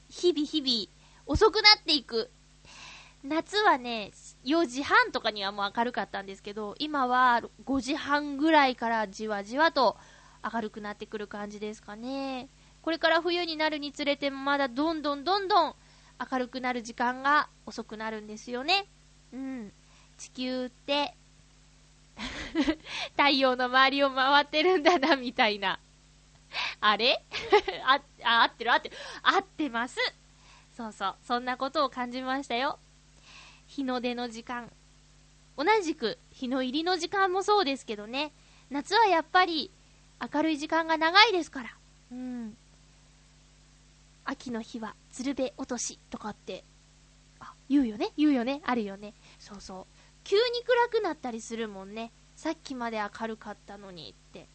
[0.08, 0.92] 日々日々
[1.26, 2.30] 遅くなっていく。
[3.22, 4.12] 夏はね、
[4.44, 9.96] 4時半とかにはもう明るかったんですけど、今は5時半ぐらいからじわじわと
[10.52, 12.48] 明るくなってくる感じですかね。
[12.82, 15.74] これから冬になるにつれてまだどんどんどんどん
[16.30, 18.86] 明るくなる時間が遅くなるんですよね。
[19.32, 19.72] うん。
[20.18, 21.14] 地球って
[23.16, 25.78] 太陽の周りを回ってるんだな、みたいな。
[26.80, 27.22] あれ？
[27.84, 28.72] あ、あ、合ってる？
[28.72, 28.96] 合ってる。
[29.22, 29.98] 合ってます。
[30.76, 31.16] そうそう。
[31.22, 32.78] そんなことを感じましたよ。
[33.66, 34.70] 日の出の時間。
[35.56, 38.32] 同じく日の入りの時間もそうですけどね。
[38.70, 39.70] 夏はやっぱり
[40.20, 41.70] 明るい時間が長いですから。
[42.12, 42.56] うん。
[44.24, 46.64] 秋の日は鶴瓶落としとかって、
[47.38, 49.14] あ、言うよね言うよねあるよね。
[49.38, 49.86] そうそう。
[50.24, 52.10] 急に暗くなったりするもんね。
[52.34, 54.46] さっきまで明るかったのにって。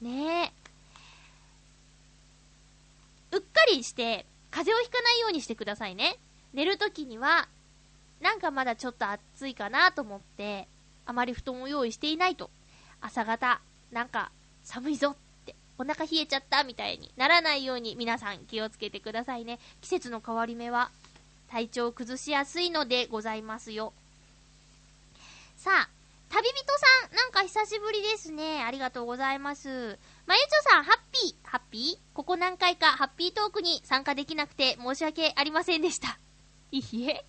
[0.00, 0.52] ね
[3.32, 3.36] え。
[3.36, 6.16] うっかりして、風邪をひかないようにしてくださいね。
[6.54, 7.48] 寝るときには、
[8.20, 10.66] なんかまだちょっと暑いかなと思って、
[11.04, 12.50] あまり布団を用意していないと、
[13.00, 13.60] 朝方、
[13.92, 14.32] なんか
[14.68, 19.58] 寒いぞって、お腹冷えちゃったみたいにならないように皆さん気をつけてくださいね。
[19.80, 20.90] 季節の変わり目は
[21.50, 23.94] 体調を崩しやすいのでございますよ。
[25.56, 25.88] さあ、
[26.28, 28.62] 旅人さん、なんか久しぶりですね。
[28.62, 29.98] ありがとうございます。
[30.26, 32.14] まゆちょさん、ハッピー、ハッピー？
[32.14, 36.18] ここ何回かハッピートークに参加できなくて申し訳ありませんでした。
[36.72, 37.24] いいえ。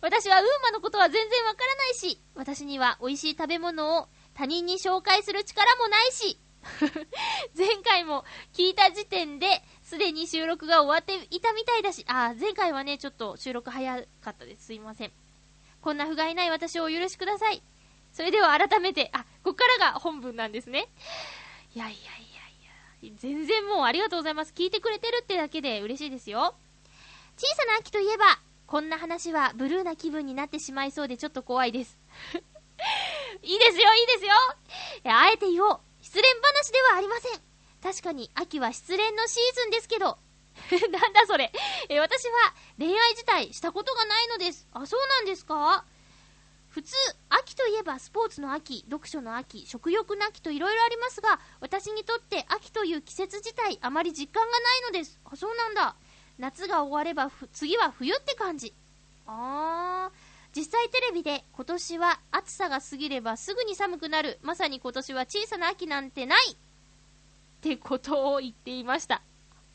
[0.00, 6.38] 私はウーマのことは全然わからないし、私には美味しい食べ物を他人に紹介する力もないし、
[7.56, 14.66] 前回も聞いた時点で、すでに収録が終わっていたみたいだし、あ、前回はね、ちょっと収録早かったです。
[14.66, 15.12] すいません。
[15.80, 17.62] こんな不甲斐ない私をお許しください。
[18.12, 20.88] それでは改めて、あ、こっからが本文なんですね。
[21.74, 24.52] いやいやいやいや、全然もうありがとうございます。
[24.54, 26.54] 聞いてくれてるってだけで嬉しいですよ。
[27.36, 28.24] 小さな秋といえば、
[28.66, 31.98] こんな話はブルーな気分になってしまいそうでちょっと怖いです。
[33.42, 34.32] いいですよ、いいですよ
[35.04, 35.80] あえて言おう。
[36.10, 37.40] 失恋話ではありません。
[37.80, 40.18] 確かに秋は失恋のシーズンですけど、
[40.90, 41.52] なんだそれ。
[41.88, 44.66] え、私は恋愛自体したことがないのです。
[44.72, 45.84] あ、そうなんですか？
[46.70, 46.96] 普通、
[47.28, 55.20] 秋といえばスポーツの秋、読書の秋、食欲の秋といろいろありますが、私にとって秋という季節自体あまり実感がないのです。
[55.24, 55.94] あ、そうなんだ。
[56.38, 58.74] 夏が終われば次は冬って感じ。
[59.26, 60.29] あー。
[60.54, 64.38] 実際テレビで今年は暑さが過ぎればすぐに寒くなる。
[64.42, 66.56] まさに今年は小さな秋なんてないっ
[67.60, 69.22] てことを言っていました。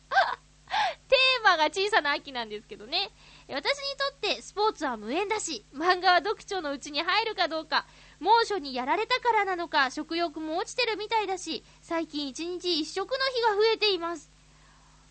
[1.08, 3.12] テーマが小さな秋なんですけどね。
[3.48, 3.62] 私に
[3.98, 7.86] とってスポーツは無縁だし、漫画は読書のうちに入るかどうか、
[8.20, 14.32] 猛暑にやられたからなのか、食欲も落ちてるみたいだし、最近一日一食の日が増えています。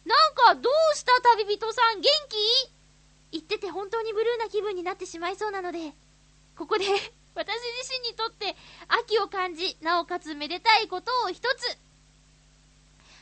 [0.05, 2.01] なんか、どうした旅人さん？
[2.01, 2.74] 元気？
[3.35, 5.93] 言ってて本当にブルーな気分になってしまいそうなので、
[6.57, 6.85] ここで
[7.35, 8.55] 私自身にとって
[8.87, 11.67] 秋を感じ、なおかつめでたいことを一つ。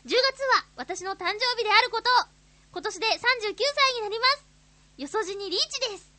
[0.04, 2.12] 10月は私の誕生日であることを、
[2.72, 4.46] 今年で39歳になります。
[4.98, 6.12] よそじにリーチです。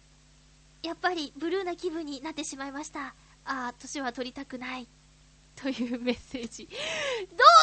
[0.82, 3.14] やっぱりブルーな気分になってしまいました。
[3.46, 4.88] ああ、年は取りたくない。
[5.56, 6.66] というメッセージ。
[6.66, 6.78] どう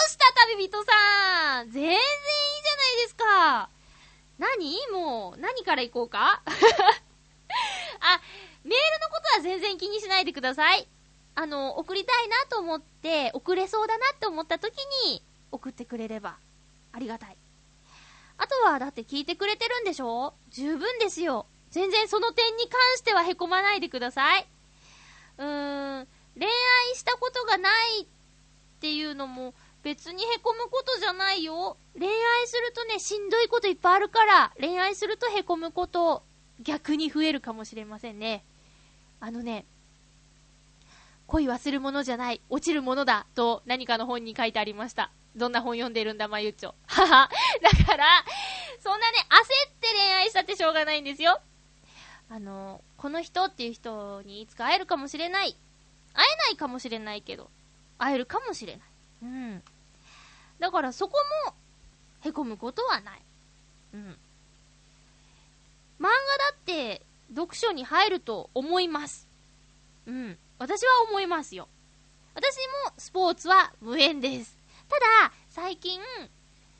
[0.08, 3.79] した旅人さん全然いいじゃないですか。
[4.40, 4.74] 何？
[4.92, 6.42] もう、何から行こうか？
[8.00, 8.20] あ、
[8.64, 10.88] メールのことは全然気にしないでください。
[11.34, 14.74] あの、送りたいなと思って、送れそうだなって思った時
[15.06, 15.22] に、
[15.52, 16.36] 送ってくれれば、
[16.92, 17.36] ありがたい。
[18.38, 20.32] あとは、だって聞いてくれてるんでしょ？
[20.48, 21.46] 十分ですよ。
[21.70, 24.46] 全然その点に関しては凹まないでください。
[25.38, 28.06] うーん、恋愛したことがないっ
[28.80, 31.76] ていうのも別に凹むことじゃないよ。
[31.98, 32.12] 恋愛
[32.46, 36.22] するとね、しんどいこといっぱいあるから、恋愛すると凹むこと、
[36.60, 38.44] 逆に増えるかもしれませんね。
[39.20, 39.64] あのね、
[41.26, 45.12] 恋はするものじゃない、落ちるものだ、と何かの本に書いてありました。
[45.36, 46.74] どんな本読んでるんだ、まゆっちょ。
[46.86, 47.30] はは。
[47.62, 48.24] だから、
[48.80, 51.40] そんなね、焦って恋愛したってしょうがないんですよ。
[52.28, 55.56] あの、この人っていう人にいつか会えるかもしれない。
[56.12, 57.50] 会えないかもしれないけど、
[57.98, 58.89] 会えるかもしれない。
[59.22, 59.62] うん。
[60.58, 61.14] だからそこ
[61.46, 61.54] も、
[62.22, 63.22] へこむことはない。
[63.94, 64.00] うん。
[65.98, 66.12] 漫画だ
[66.54, 67.02] って、
[67.34, 69.28] 読書に入ると思います。
[70.06, 70.38] うん。
[70.58, 71.68] 私は思いますよ。
[72.34, 72.56] 私
[72.86, 74.58] もスポーツは無縁です。
[74.88, 76.00] ただ、最近、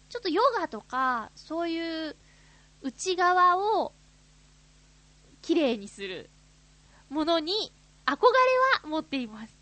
[0.09, 2.17] ちょっとヨガとか、そういう
[2.83, 3.93] 内側を
[5.43, 6.31] 綺麗にする
[7.09, 7.73] ものに
[8.07, 8.29] 憧れ
[8.83, 9.60] は持っています。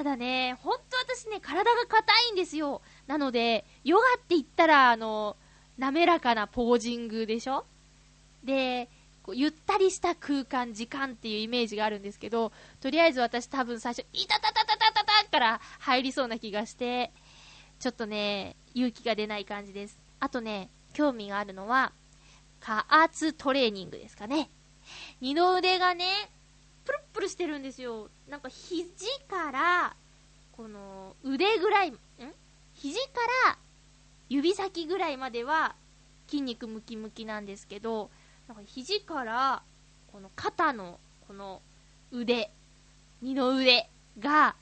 [0.00, 2.80] ただね、ほんと私ね、体が硬いんですよ。
[3.06, 5.36] なので、ヨガって言ったら、あの、
[5.76, 7.66] 滑らかなポージングでしょ？
[8.42, 8.88] で、
[9.22, 17.12] こうゆったりした空間、時間っていうイメージがあるんですけど、とりあえず私多分最初、いたたたたたたたから入りそうな気がして、
[17.78, 19.98] ちょっとね、勇気が出ない感じです。
[20.18, 21.92] あとね、興味があるのは、
[22.60, 24.48] 加圧トレーニングですかね。
[25.20, 26.30] 二の腕がね、
[26.84, 28.08] プルプルしてるんですよ。
[28.28, 28.94] なんか肘
[29.28, 29.96] から、
[30.52, 31.98] この腕ぐらい、ん？
[32.74, 33.58] 肘から
[34.28, 35.74] 指先ぐらいまでは
[36.28, 38.10] 筋肉ムキムキなんですけど、
[38.48, 39.62] なんか肘から
[40.12, 41.62] この肩のこの
[42.10, 42.50] 腕、
[43.22, 43.88] 二の腕
[44.18, 44.56] が、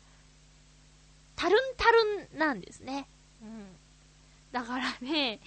[1.36, 3.08] タルンタルンなんですね。
[3.42, 3.66] うん。
[4.52, 5.40] だからね、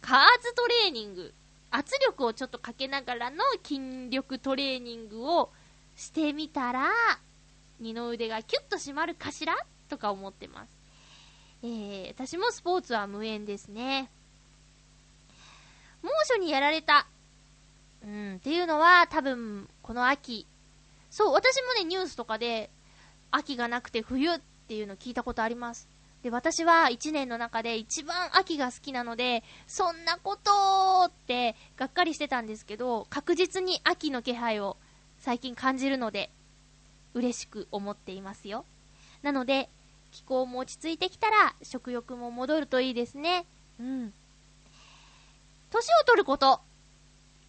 [0.00, 1.34] 加圧トレーニング、
[1.70, 5.50] 圧力をちょっとかけながらの筋力トレーニングを
[5.96, 6.90] してみたら、
[7.80, 9.56] 二の腕がキュッと締まるかしら？
[9.88, 10.70] とか思ってます。
[11.62, 14.10] えー、私もスポーツは無縁ですね。
[16.02, 17.06] 猛暑にやられた。
[18.04, 20.46] うん、っていうのは多分、この秋。
[21.10, 22.70] そう、私もね、ニュースとかで、
[23.30, 25.88] 秋がなくて冬っていうの聞いたことあります。
[26.22, 30.50] で、私は一年の中で一番秋が好きなので、そんなこと
[31.06, 34.76] ってがっかりしてたんですけど、確実に秋の気配を
[35.22, 36.32] 最近感じるので、
[37.14, 38.64] 嬉しく思っていますよ。
[39.22, 39.70] なので、
[40.10, 43.46] 気候も落ち着いてきたら、食欲も戻るといいですね。
[43.78, 44.12] うん。
[45.70, 46.60] 年を取ること。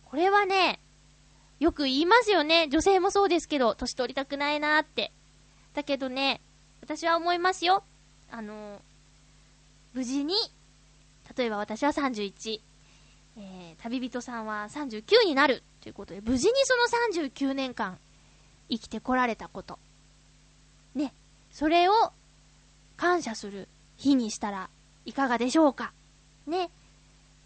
[0.05, 0.79] これはね、
[1.59, 2.67] よく言いますよね。
[2.69, 5.11] 女性もそうですけど、年取りたくないなーって。
[5.73, 6.41] だけどね、
[6.81, 7.83] 私は思いますよ。
[8.29, 8.83] あの、
[9.93, 10.35] 無事に、
[11.35, 12.61] 例えば私は31、
[13.37, 17.99] えー、旅人さんは39になるということで、無事にその39年間
[18.69, 19.77] 生きてこられたこと。
[20.95, 21.13] ね。
[21.51, 21.91] それを
[22.95, 23.67] 感謝する
[23.97, 24.69] 日にしたら
[25.03, 25.91] いかがでしょうか。
[26.47, 26.69] ね。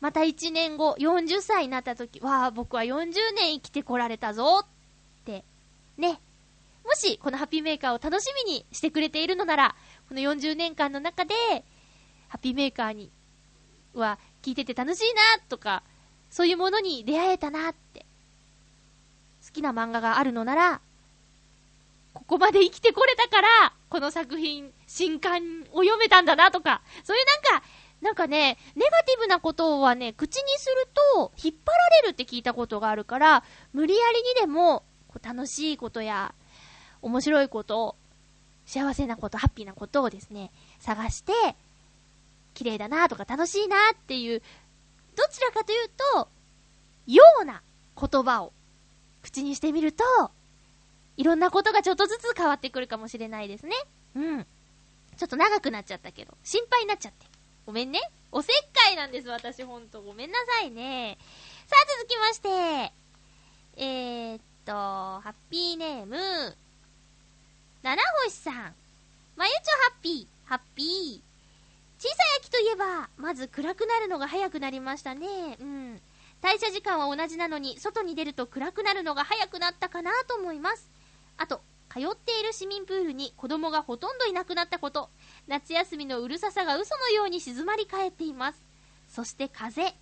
[0.02, 4.66] また1年後、40歳になった時、わあ、僕は40年生きてこられたぞっ
[5.26, 5.44] て、
[5.98, 6.22] ね。
[6.86, 9.76] もし、このハッピーメーカーを楽しみにしてくれているのなら、
[10.08, 11.34] この40年間の中で、
[12.28, 13.10] ハッピーメーカーに、
[13.96, 15.82] は、聞いてて楽しいなとか、
[16.30, 18.06] そういうものに出会えたなって、
[19.48, 20.82] 好きな漫画があるのなら、
[22.14, 27.66] ここまで生きてこれたから、この作品、新刊を読めたんだなとか、そういうなんか、
[28.02, 36.36] なんかね、ネガティブなことはね、口にすると、引っ張られるって聞いたことがあるから、無理やりにでも、こう楽しいことや、
[37.02, 37.96] 面白いこと、
[38.66, 41.32] 幸せなこと、ハッピーなことをですね、探して、
[42.54, 44.42] 綺麗だなとか楽しいなっていう、
[45.16, 46.28] どちらかというと、
[47.08, 47.62] ような
[48.00, 48.52] 言葉を
[49.28, 50.04] 口にしてみると、
[51.18, 53.76] いろんなことがちょっとずつ変わってくるかもしれないですね。
[54.16, 54.46] うん。
[55.18, 57.26] ちょっと長くなっちゃったけど、心配になっちゃって。
[57.66, 58.00] ごめんね。
[58.32, 60.02] おせっかいなんです、私ほんと。
[60.02, 61.18] ごめんなさいね。
[61.68, 62.94] さあ、続きまして。
[63.76, 66.18] えー、っと、ハッピーネーム、
[67.84, 68.76] 七星さん。
[69.36, 69.60] まゆちょ
[69.90, 71.22] ハッピー、ハッピー。
[72.00, 75.58] 小さい秋といえば、まず暗くなるのが早くなりましたね。
[75.60, 76.02] うん。
[76.42, 80.90] 退社時間は同じなのに、外に出ると暗くなるのが早くなったかなと思います。
[81.38, 85.10] あと、通っている市民プールに子供がほとんどいなくなったこと。
[85.48, 88.62] 夏休みのうるささが嘘のように静まり返っています。
[89.08, 89.96] そして風。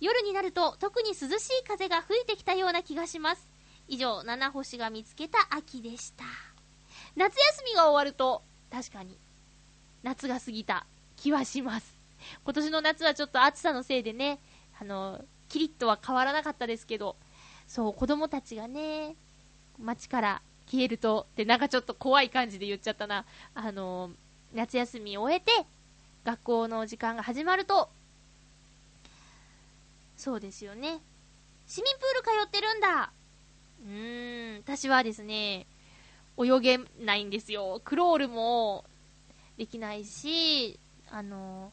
[0.00, 3.48] 夜になると特に涼しい風が吹いてきたような気がします。
[3.88, 6.24] 以上、七星が見つけた秋でした。
[7.14, 9.18] 夏休みが終わると、確かに、
[10.02, 11.94] 夏が過ぎた気はします。
[12.44, 14.40] 今年の夏はちょっと暑さのせいでね、
[14.80, 17.16] あの、キリッとは変わらなかったですけど、
[17.66, 19.14] そう、子供たちがね、
[19.78, 23.24] 街から消えると、ってなんかちょっと怖い感じで言っちゃったな。
[23.54, 24.10] あの、
[24.54, 25.52] 夏休みを終えて、
[26.24, 27.88] 学校の時間が始まると、
[30.16, 31.00] そうですよね。
[31.66, 33.12] 市民プール通ってるんだ。
[33.84, 35.66] うーん、私はですね、
[36.38, 37.80] 泳げないんですよ。
[37.84, 38.84] クロールも
[39.56, 40.78] できないし、
[41.10, 41.72] あの、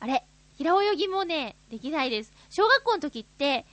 [0.00, 0.24] あれ、
[0.62, 2.32] 平泳ぎもね、できないです。
[2.50, 3.66] 小学校の時って、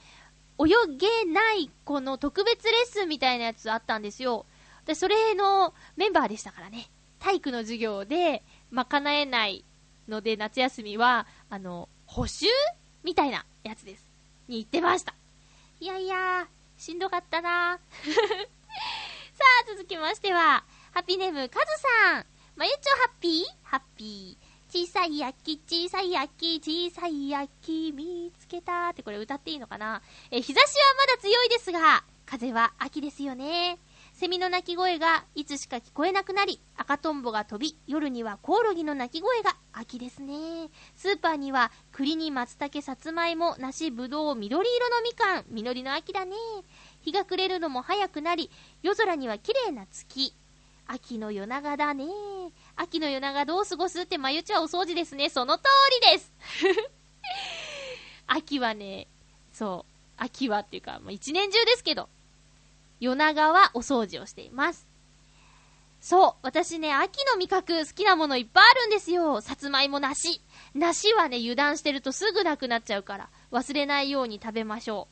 [0.58, 4.44] 泳げない子の特別レッスンみたいなやつあったんですよ。
[4.86, 6.90] で、それのメンバーでしたからね。
[7.20, 9.64] 体育の授業で賄えない
[10.08, 12.46] ので、夏休みは、あの、補習
[13.04, 14.04] みたいなやつです。
[14.48, 15.14] に行ってました。
[15.78, 21.66] いやいやしんどかったな さあ、続きましては、ハッピーネーム、カズ
[22.04, 22.26] さん。
[22.56, 23.44] まゆちょハッピー？
[23.62, 24.39] ハッピー。
[24.72, 30.00] 小さい焼き、小さい焼き、小さい焼き、見つけたってこれ歌っていいのかな？
[30.30, 33.78] え、日差しはまだ強いですが、風は秋ですよね。
[34.12, 40.68] セミの鳴き声がいつしか聞こえなくなり、赤とんぼが飛び、夜にはコオロギの鳴き声が秋ですね。
[40.94, 46.36] スーパーには栗に松茸、さつまいも、梨、ぶどう、緑色のみかん、実りの秋だね。
[47.00, 48.50] 日が暮れるのも早くなり、
[48.82, 50.32] 夜空には綺麗な月。
[50.86, 52.04] 秋の夜長だね。
[52.80, 55.28] 秋の夜長どう過ごすってまゆちはお掃除ですね。
[55.28, 55.64] その通
[56.02, 56.32] りです
[58.26, 59.06] 秋はね、
[59.52, 62.08] そう、秋はっていうか、まあ、一年中ですけど、
[62.98, 64.88] 夜長はお掃除をしています。
[66.00, 69.42] そう、私ね、秋の味覚好きなものいっぱいあるんですよ。
[69.42, 70.40] さつまいも梨。
[70.72, 75.06] 梨はね、油断してるとすぐなくなっちゃうから、忘れないように食べましょ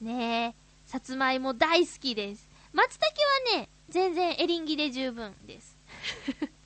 [0.00, 0.04] う。
[0.04, 2.48] ねえ、さつまいも大好きです。
[2.72, 3.16] 松茸
[3.54, 5.76] はね、全然エリンギで十分です。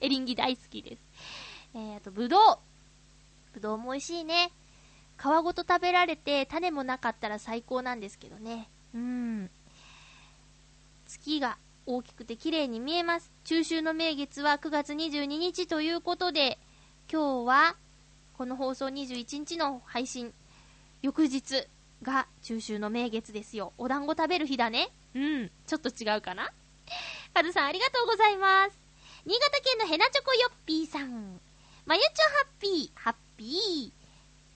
[0.00, 1.02] エリンギ大好きです。
[1.74, 2.58] えー、あと、ぶどう。
[3.52, 4.50] ぶどうも美味しいね。
[5.18, 8.70] 皮ごと食べられて種もなかったら最高なんですけどね。
[8.94, 9.50] うん。
[11.06, 13.30] 月が大きくて綺麗に見えます。
[13.44, 16.58] 中秋の名月は9月22日ということで、
[17.12, 17.76] 今日は、
[18.38, 20.32] この放送21日の配信、
[21.02, 21.66] 翌日
[22.02, 23.72] が中秋の名月ですよ。
[23.76, 24.88] お団子食べる日だね。
[25.14, 25.50] うん。
[25.66, 26.52] ちょっと違うかな
[27.34, 28.79] カズさんありがとうございます。
[29.26, 31.40] 新潟県のヘナチョコヨッピーさん。
[31.84, 33.92] まゆちょハッピー、ハッピー。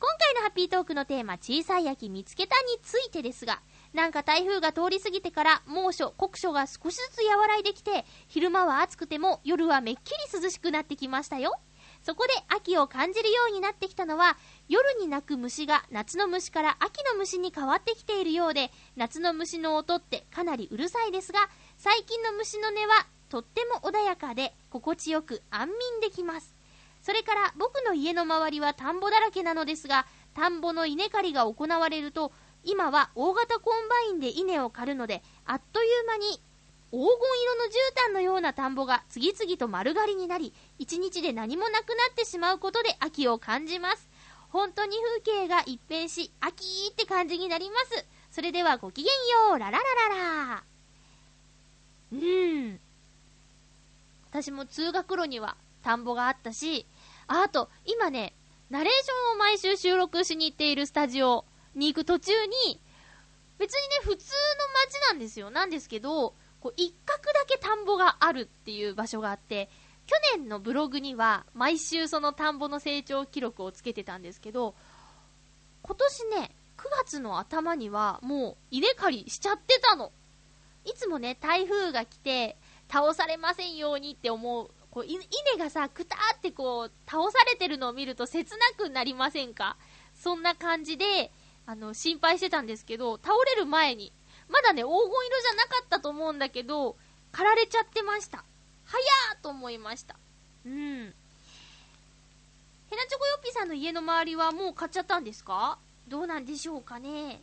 [0.00, 3.60] 今回のハッピートークのテーマ、小さい秋見つけたについてですが、
[3.92, 11.60] なんか台風が通り過ぎてから猛暑、酷暑が少しずつ和らいできて、昼間は暑くても夜はめっきり涼しくなってきましたよ。
[12.02, 14.38] そこで秋を感じるようになってきたのは、
[14.68, 26.54] 夜に鳴く虫が夏の虫から秋の虫に変わってきているようで、夏の虫の音ってかなりうるさいですが、最近の虫の音はとっても穏やかで心地よく安眠できます。
[27.02, 32.32] それから僕の家の周りは田んぼだらけなのですが、田んぼの稲刈りが行われると、
[32.64, 36.40] 今は大型コンバインで稲を刈るので、あっという間に
[36.90, 37.64] 黄金色の
[38.06, 44.08] 絨毯のような田んぼが次々と丸刈りになり、一日で何もなくなってしまうことで秋を感じます。
[44.50, 48.06] 本当に風景が一変し、秋って感じになります。
[48.30, 50.64] それではごきげんよう、ラララララ。
[52.12, 52.80] うん。
[54.34, 56.86] 私も通学路には田んぼがあったし、
[57.28, 58.34] あ、あと、今ね、
[58.68, 61.44] ナレーションを毎週収録しに行っているスタジオ
[61.76, 62.80] に行く途中に、
[63.60, 65.50] 別にね、普通の街なんですよ。
[65.50, 69.70] なんですけど、こう、一角だけ田んぼがあるっていう場所があって、
[70.08, 74.74] 去年のブログには、毎週その田んぼの成長記録をつけてたんですけど、
[75.82, 80.10] 今年ね、9月の頭には、もう、稲刈りしちゃってたの。
[80.84, 82.56] いつもね、台風が来て、
[82.94, 85.18] 倒されませんようにって思うこう、稲
[85.58, 89.76] がさ、くたーってこう、倒されてるのを見ると切なくなりませんか？
[90.14, 91.32] そんな感じで、
[91.66, 94.12] あの、心配してたんですけど、倒れる前に、
[94.48, 96.94] まだね、黄金色じゃなかったと思うんだけど、
[97.32, 98.44] 刈られちゃってました。
[98.84, 100.14] 早ーと思いました。
[100.64, 101.12] うん。
[102.90, 105.78] ヘナチョコヨッピーさんの家の周りはもう買っちゃったんですか？
[106.06, 107.42] どうなんでしょうかね。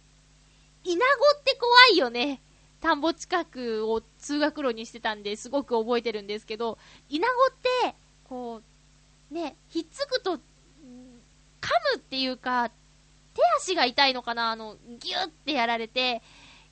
[0.86, 2.40] イナゴって怖いよね。
[2.82, 6.78] 田んぼ近くを通学路にしてたんですごく覚えてるんですけど、
[7.10, 7.52] イナゴっ
[7.84, 7.96] て、
[8.28, 8.62] こ
[9.32, 10.42] う、ね、ひっつくと、噛む
[11.98, 12.70] っていうか、
[13.34, 16.22] 手足が痛いのかなあの、ギュッてやられて、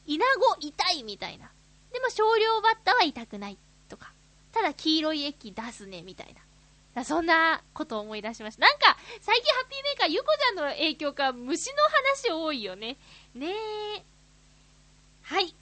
[0.08, 1.50] イナゴ痛いみたいな。
[1.94, 3.58] でも少量バッタは痛くない
[3.88, 4.12] とか。
[4.52, 6.36] ただ黄色い液出すね、みたい
[6.96, 7.04] な。
[7.06, 8.62] そんなことを思い出しました。
[8.62, 12.98] なんか、最近ハッピーメーカー、ゆこちゃんの影響か、虫の話多いよね。
[13.36, 13.48] ね
[13.98, 14.04] え。
[15.22, 15.56] はい。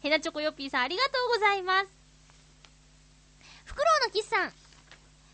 [0.00, 1.88] ヘナチョコヨッピーさんありがとうございます。
[3.64, 4.52] フクロウのキスさん。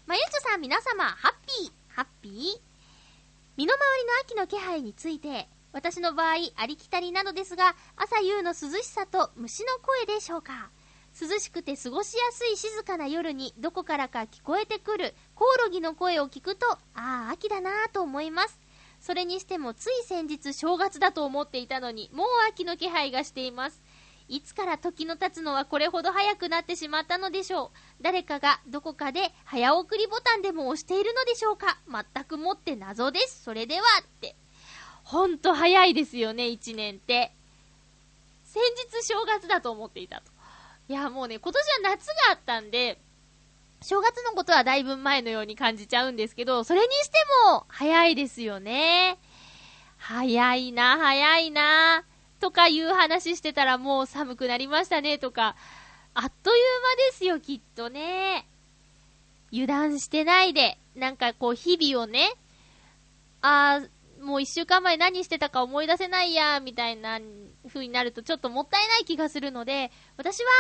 [0.07, 2.35] まゆちょさん皆様、ハッピー、ハッピー
[3.57, 10.71] 身の回りの秋の気配について、私の場合、ありきたりなのですが、朝夕の涼しさと虫の声でしょうか。
[11.21, 18.59] 涼しくて過ごしやすい静かな夜にどこからか聞こえてくるコオロギの声を聞くと、ああ、秋だなぁと思います。
[19.01, 23.84] それにしてもつい先日正月だと思っていたのに、もう秋の気配がしています。
[24.29, 27.71] いつから時の経つのはこれほど早くなってしまったのでしょう。
[28.03, 33.43] 誰かがどこかで早送りボタンでも押しているのでしょうか全くもって謎です。
[33.43, 34.37] それではって。
[35.03, 37.33] ほんと早いですよね、一年って。
[38.45, 38.63] 先
[38.93, 40.33] 日正月だと思っていたと。
[40.89, 43.01] いや、もうね、今年は夏があったんで、
[43.83, 49.19] 正月のことはだいぶ前のように感じちゃうんですけど、それにしても早いですよね。
[49.99, 52.05] 早いな、早いな。
[52.45, 55.57] とかいう話してたらもう寒くなりましたねとか、
[56.13, 56.63] あっという
[56.99, 58.47] 間ですよ、きっとね。
[59.51, 62.35] 油断してないで、なんかこう日々をね、
[63.41, 67.19] あー、もう一週間前何してたか思い出せないや、みたいな
[67.67, 70.51] 風になるとちょっともったいない気がするので、私は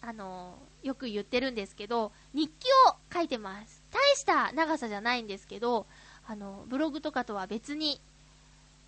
[0.00, 3.84] あのー、よく言ってるんですけど、日記を書いてます。
[3.92, 5.86] 大した長さじゃないんですけど、
[6.26, 8.00] あの、ブログとかとは別に、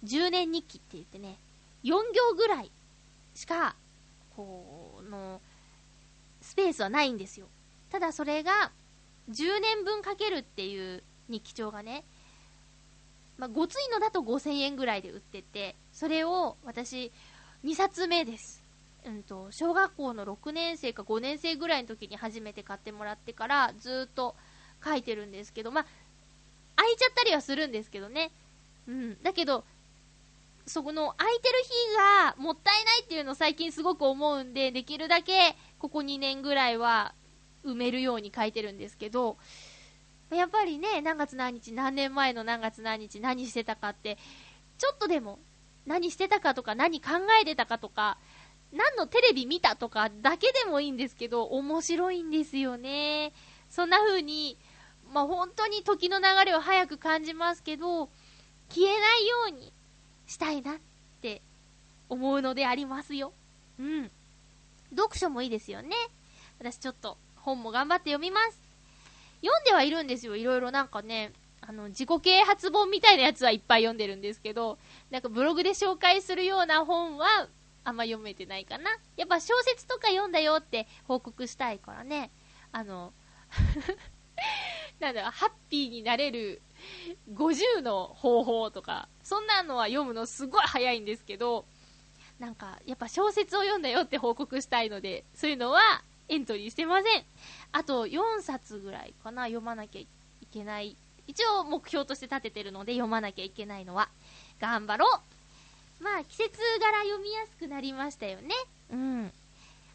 [0.02, 1.38] 10年日記って言ってね、
[1.84, 2.70] 4行ぐらい
[3.34, 3.76] しか、
[4.36, 5.40] こ、の、
[6.40, 7.46] スペースはないんですよ。
[7.90, 8.72] ただそれが、
[9.30, 12.04] 10年分書けるっていう日記帳がね、
[13.38, 17.12] まあ、ごついのだと5000円ぐらいで売ってて、それを私、
[17.64, 18.62] 2冊目です。
[19.06, 24.36] うんと、小学校の6年生か5年生ぐらいの時に初めて買ってもらってから、ずっと
[24.84, 25.86] 書いてるんですけど、まあ、
[26.76, 28.30] 空いちゃったりはするんですけどね。
[28.86, 29.22] うん。
[29.22, 29.64] だけど、
[30.70, 37.12] そこの空いてる日がもったいないっていうのを最近すごく思うんで、できるだけここ2年ぐらいは
[37.64, 39.36] 埋めるように書いてるんですけど、
[40.30, 44.16] やっぱりね、何月何日、何年前の何月何日何してたかって、
[44.78, 45.40] ちょっとでも
[45.86, 47.08] 何してたかとか何考
[47.42, 48.16] えてたかとか、
[48.72, 53.32] 何のテレビ見たとかだけでもいいんですけど、面白いんですよね。
[53.68, 54.56] そんな風に、
[55.12, 58.08] まあ、本当に時の流れを早く感じますけど、
[58.68, 59.72] 消えないように
[60.30, 60.76] したいなっ
[61.20, 61.42] て
[62.08, 63.32] 思うのでありますよ。
[63.80, 64.10] うん。
[64.96, 65.90] 読書もいいですよね。
[66.60, 68.60] 私ちょっと本も頑張って読みます。
[69.42, 70.36] 読んではいるんですよ。
[70.36, 74.78] いろいろなんかね、あの、自己啓発本みたいなやつはいっぱい読んでるんですけど、
[75.10, 77.48] なんかブログで紹介するような本は
[77.82, 78.84] あんま読めてないかな。
[79.16, 82.30] やっぱ小説とか読んだよって報告したいからね。
[82.70, 83.12] あの
[85.00, 86.62] なんだろ、ハッピーになれる
[87.34, 91.64] 50の方法とか、そんなのは読むのすごい早いんですけど、
[92.38, 95.80] なんか、やっぱ小説を読んだよって報告したいので、そういうのは
[96.28, 97.24] エントリーしてません。
[97.72, 100.06] あと4冊ぐらいかな、読まなきゃい
[100.52, 100.96] けない。
[101.26, 104.08] 一応目標として立ててるので読まなきゃいけないのは。
[104.58, 108.54] 頑張ろうまあ、季節柄読みやすくなりましたよね。
[108.90, 109.32] うん。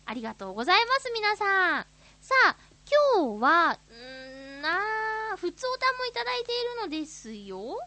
[0.06, 1.86] ありがとうございます、皆さん。
[2.22, 2.56] さあ、
[3.16, 5.05] 今日は、んーなー、
[5.38, 7.80] 普通歌もいただいているのですよ。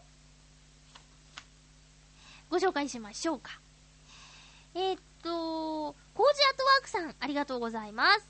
[2.49, 3.59] ご紹介しましょうか。
[4.73, 8.27] えー、っと、コージアートワークさん、ありがとうございます。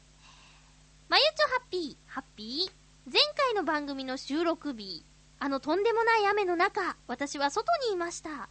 [1.08, 3.12] まゆちょハッピー、ハッピー。
[3.12, 5.04] 前回の番組の収録日、
[5.40, 8.50] あのとんでもない雨の中、私は外にいました。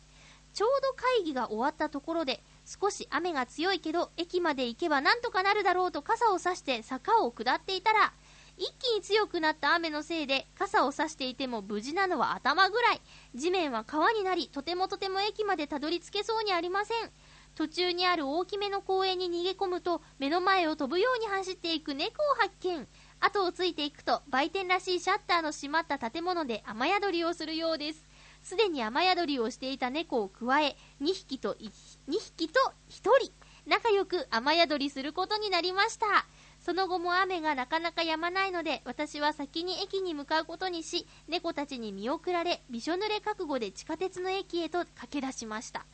[0.55, 8.13] ちょうど会議が終わったところで、少し雨が強いけど、駅まで行けばなんとかなるだろうと傘を差して坂を下っていたら、
[8.59, 13.01] 一気に強くなった雨のせいで、傘を差していても無事なのは頭ぐらい。
[13.35, 17.11] 地面は川になり、とてもとても駅までたどり着けそうにありません。
[17.55, 22.87] 途中にある大きめの公園に逃げ込むと、目の前を飛ぶように走っていく猫を発見。
[23.21, 28.07] 後をついていくと、売店らしいシャッターの閉まった建物で雨宿りをするようです。
[28.43, 31.71] すでに雨宿りをしていた猫を加え、2匹と2
[32.09, 33.33] 匹と1人、
[33.67, 36.27] 仲良く雨宿りすることになりました。
[36.69, 45.87] その後も雨がなかなか止まないので、私は先に駅に向かうことにし、猫たちに見送られ、びしょ濡れ覚悟で地下鉄の駅へと駆け出しました。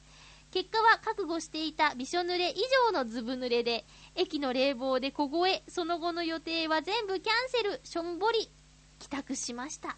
[0.51, 2.57] 結果は覚悟していたびしょ濡れ以
[2.89, 3.85] 上のずぶ濡れで、
[4.17, 8.51] 駅の冷房で凍え、その後の予定は全部キャンセル、しょんぼり、
[8.99, 9.97] 帰宅しました。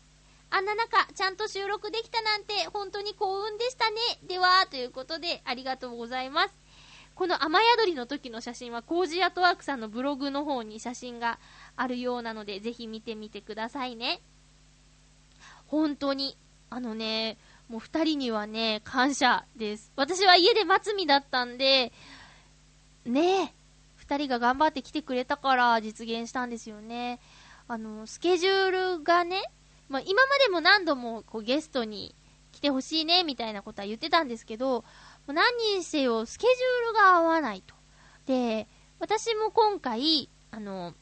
[0.50, 3.96] あんな中、ちゃんと収録できたなんて、本当に幸運でしたね。
[4.28, 6.65] では、ということで、ありがとうございます。
[7.16, 11.38] この雨宿りの時の写真は、コージアトワークさんのブログの方に写真が
[11.74, 14.20] あるようなので、ぜひ見てみてくださいね。
[15.66, 16.36] 本当に、
[16.68, 17.38] あのね、
[17.70, 19.90] もう二人にはね、感謝です。
[19.96, 21.90] 私は家で待つ身だったんで、
[23.06, 23.52] ねえ、
[23.96, 27.18] 二人が頑張って来てくれたから実現したんですよね。
[27.66, 29.42] あの、スケジュールがね、
[29.88, 32.14] まあ、今までも何度もこうゲストに
[32.52, 34.84] 来てほしいね、みたいなことは言ってたんですけど、
[35.32, 37.74] 何にせよスケジュールが合わないと。
[38.26, 38.68] で、
[38.98, 40.94] 私も今回、あの、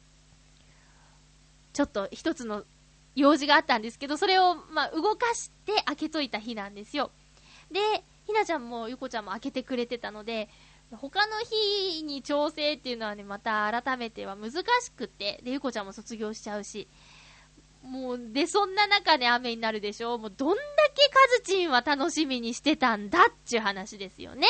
[1.72, 2.64] ちょっと一つの
[3.14, 7.10] 用事があったんですけど、それを、まあ、動かして開けといた日なんですよ。
[7.70, 10.48] で、ひなちゃんもゆこちゃんも開けてくれてたので、
[10.92, 14.62] 他の日に調整っていうのはね、また改めては難し
[14.96, 16.88] くて、で、ゆこちゃんも卒業しちゃうし、
[17.84, 20.16] もう、で、そんな中で雨になるでしょ？
[20.18, 20.62] もう、どんだ
[20.94, 24.46] けカズチンは楽しみにしてたんだっちゅう話ですよね。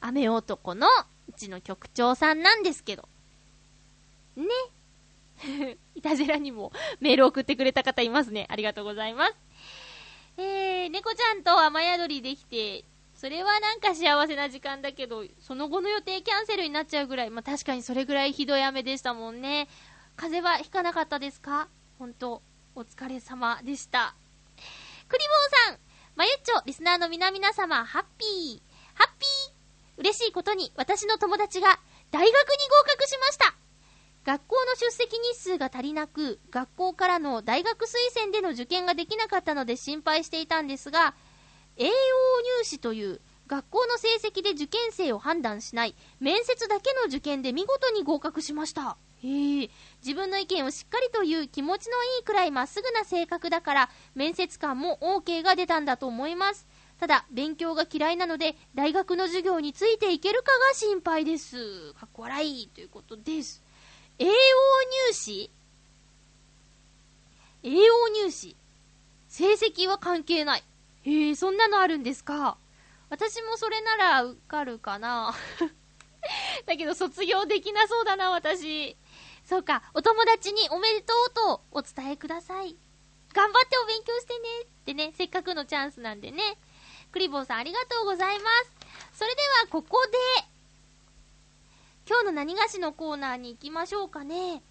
[0.00, 0.86] 雨男の
[1.28, 3.08] うちの局長さんなんですけど。
[4.36, 4.44] ね。
[5.96, 8.46] いたじらにもメール送ってくれた方いますね。
[8.48, 9.34] ありがとうございます。
[10.36, 12.84] えー、猫ちゃんと雨宿りできて、
[13.16, 19.68] それはなんか幸せな時間だけど、その後の予定キャンセルになっちゃうぐらい、まあ、確かにそれぐらいひどい雨でしたもんね。
[20.16, 21.68] 風邪はひかなかったですか？
[22.04, 22.42] 本当
[22.74, 24.14] お疲れ様でした。
[25.08, 25.78] クリボーさん、
[26.16, 31.80] まゆっちょ、リスナーの皆々様、ハッピー、ハッピー嬉しいことに、私の友達が
[32.10, 33.54] 大学に合格しました
[34.26, 41.14] 学校の出席日数が足りなく、学校からの大学推薦での受験ができなかったので心配していたんですが、
[41.78, 41.94] 栄養入
[42.64, 48.98] 試という学校の成績で受験生を判断しない面接だけの受験で見事に合格しました。
[49.24, 49.70] へえ、
[50.04, 56.66] 自分の意見をしっかりと言う気持ちのいいくらいまっすぐな性格だから、面接官も OK が出たんだと思います。
[57.00, 61.94] ただ、勉強が嫌いなので、大学の授業についていけるかが心配です。
[61.94, 63.62] かっこ笑いということです。
[64.18, 65.50] 栄養入試？
[67.62, 68.54] 栄養入試？
[69.28, 70.62] 成績は関係ない。
[71.04, 72.58] へえ、そんなのあるんですか？
[73.08, 75.34] 私もそれなら受かるかな。
[76.66, 78.96] だけど卒業できなそうだな、私。
[79.46, 82.76] そうか、お友達におめでとうとお伝えください。
[83.34, 86.56] 頑張ってお勉強してねってね、せっかくのチャンスなんでね。
[87.12, 89.18] クリボーさんありがとうございます。
[89.18, 90.44] それではここで、
[92.08, 94.62] 今日の何がしのコーナーに行きましょうかね。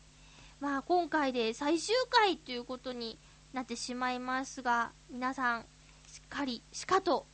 [0.59, 3.17] まあ今回で最終回ということに
[3.53, 5.61] なってしまいますが、皆さん、
[6.07, 7.25] しっかり、しかと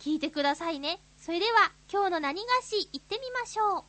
[0.00, 1.00] 聞いてくださいね。
[1.18, 3.84] それでは今日の何がし行ってみましょう。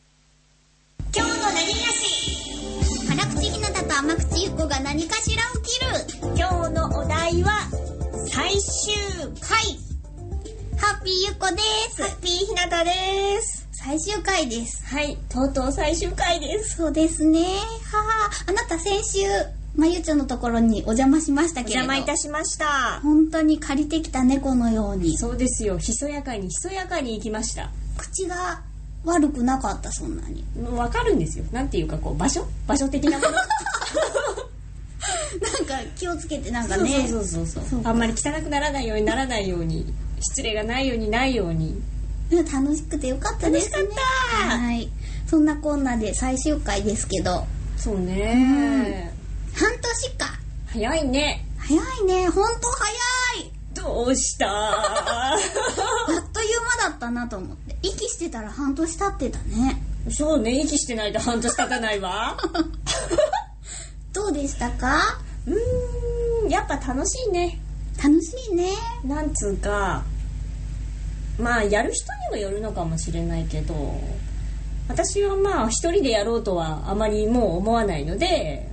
[1.15, 2.94] 今日の何がし
[3.75, 6.35] 辛口ひなたと甘口ゆっこが何かしらを切る。
[6.37, 7.67] 今日のお題は
[8.27, 8.93] 最終
[9.41, 9.77] はい
[10.77, 12.01] ハッピーゆっこです。
[12.01, 13.67] ハッピーひなたです。
[13.73, 14.85] 最終回です。
[14.85, 15.17] はい。
[15.27, 16.77] とうとう最終回です。
[16.77, 17.41] そうですね。
[17.91, 18.31] はは。
[18.47, 19.27] あなた先週
[19.75, 21.81] まゆちょのところにお邪魔しましたおけれど。
[21.81, 23.01] 邪魔いたしました。
[23.01, 25.17] 本当に借りてきた猫のように。
[25.17, 25.77] そうですよ。
[25.77, 27.69] ひそやかにひそやかに行きました。
[27.97, 28.61] 口が
[29.05, 30.43] 悪くなかったそんなに。
[30.75, 31.45] わかるんですよ。
[31.51, 32.45] なんていうかこう場所？
[32.67, 33.31] 場所的なもの？
[33.35, 33.39] な
[35.59, 37.07] んか気をつけてなんかね。
[37.07, 41.81] そうそうそうそそうあんまり汚くならないようにならないように失礼がないようにないように。
[42.31, 43.77] うん楽しくてよかったですね。
[43.77, 44.89] 楽しかったはい。
[45.27, 47.45] そんなこんなで最終回ですけど。
[47.77, 49.13] そうね。
[49.53, 50.39] 半年か。
[50.67, 51.45] 早いね。
[51.59, 52.27] 早いね。
[52.29, 53.51] ほんと早い
[53.85, 54.47] どうした？
[54.49, 55.39] あっ
[56.33, 57.75] という間だったなと思って。
[57.83, 59.81] 息してたら半年経ってたね。
[60.09, 60.59] そうね。
[60.61, 62.35] 息してないと半年経たないわ。
[64.13, 65.19] どうでしたか？
[65.47, 66.49] うーん。
[66.49, 67.59] やっぱ楽しいね。
[68.03, 68.71] 楽しいね。
[69.03, 70.03] なんつうか。
[71.39, 73.75] まあやる人にもよるのかもしれないけど。
[74.87, 78.69] 私はまあ一人でやろうとはあまりもう思わないので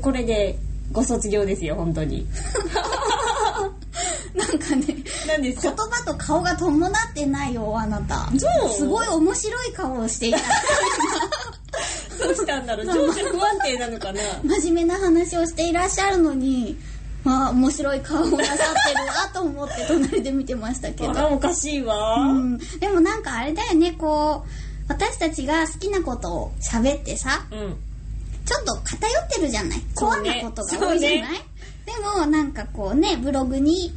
[0.00, 0.56] これで
[0.92, 2.28] ご卒業ですよ本当に
[4.68, 4.84] かね
[5.26, 8.30] 何です言葉と顔が伴ってないよあなた。
[8.38, 8.68] そう。
[8.70, 10.38] すごい面白い顔をしていた。
[12.24, 12.86] どうしたんだろう。
[12.86, 14.20] 情緒不安定なのかな。
[14.44, 16.78] 真面目な話をしていらっしゃるのに
[17.24, 21.10] まあ面白い顔をなさってるわと思って隣で見てましたけど。
[21.10, 24.48] あらおかしいわ、うん、でもなんかあれだよねこう
[24.88, 27.76] 私たちが好きなことを喋ってさうん。
[28.44, 29.80] ちょっと偏ってるじゃない。
[29.94, 30.42] コアそうね。
[30.42, 31.52] なことが多いじゃない、そうね。
[31.86, 33.92] でもなんかこうねブログに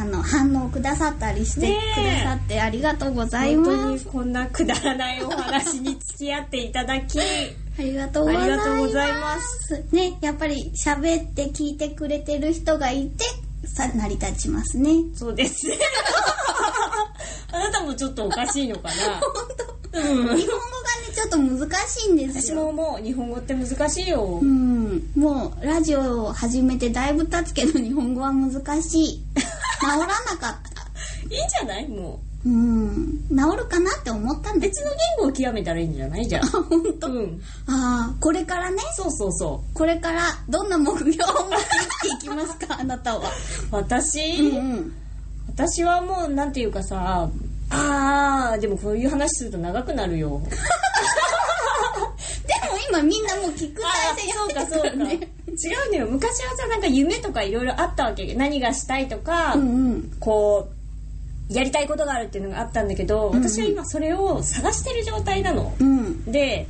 [0.00, 7.22] あの反応くださったりしてねくえださってありがとうございま本当にすこんなくだらないお話に付き合っていただきあ
[7.82, 8.32] りがとうご
[8.88, 9.84] ざいます。
[9.92, 13.24] ねやっぱり喋って聞いてくれてる人がいて
[13.66, 14.90] さ成り立ちますね。
[15.14, 15.78] そうですね。
[17.52, 18.88] あなたもちょっとおかしいのか
[19.92, 20.00] な？
[20.00, 20.06] うん。
[20.16, 20.38] 日本語がね
[21.14, 25.10] ちょっと難しいんです私もよもう日本語って難しいよ、うん。
[25.16, 28.52] もうラジオを始めてだいぶ経つけど日本語は難
[28.82, 29.22] しい。
[29.80, 30.48] 治らなかった。
[30.50, 31.88] いいんじゃない？
[31.88, 33.18] もうん。
[33.30, 36.26] 治るかなって思ったん別の言語を極めたらいいんじゃない？
[36.26, 36.46] じゃあ。
[36.62, 37.08] 本当。
[37.08, 37.40] うん。
[37.66, 38.78] ああこれからね。
[38.96, 41.56] そうそうそこれからどんな目標を持って
[42.02, 42.76] 生きていきますか？
[42.80, 43.28] あなたは。
[43.28, 43.32] う
[43.72, 44.92] 私、うんうん。
[45.48, 47.28] 私はもうなんていうかさ
[47.70, 50.40] あーでもこういう話すると長くなるよ。
[50.48, 50.56] で
[52.70, 54.82] も今みんなもう聞く体制やってるそうかそうか。
[54.82, 55.18] からね違
[55.88, 56.06] うのよ。
[56.06, 58.32] 昔はさなんか夢とかいろいろあったわけ。
[58.34, 60.10] 何がしたいとか、うんうん。
[60.20, 60.77] こう
[61.50, 66.24] やりたいことがあるっていうのがあったんだけど、私は今それを探してる状態なの、うん。
[66.30, 66.66] で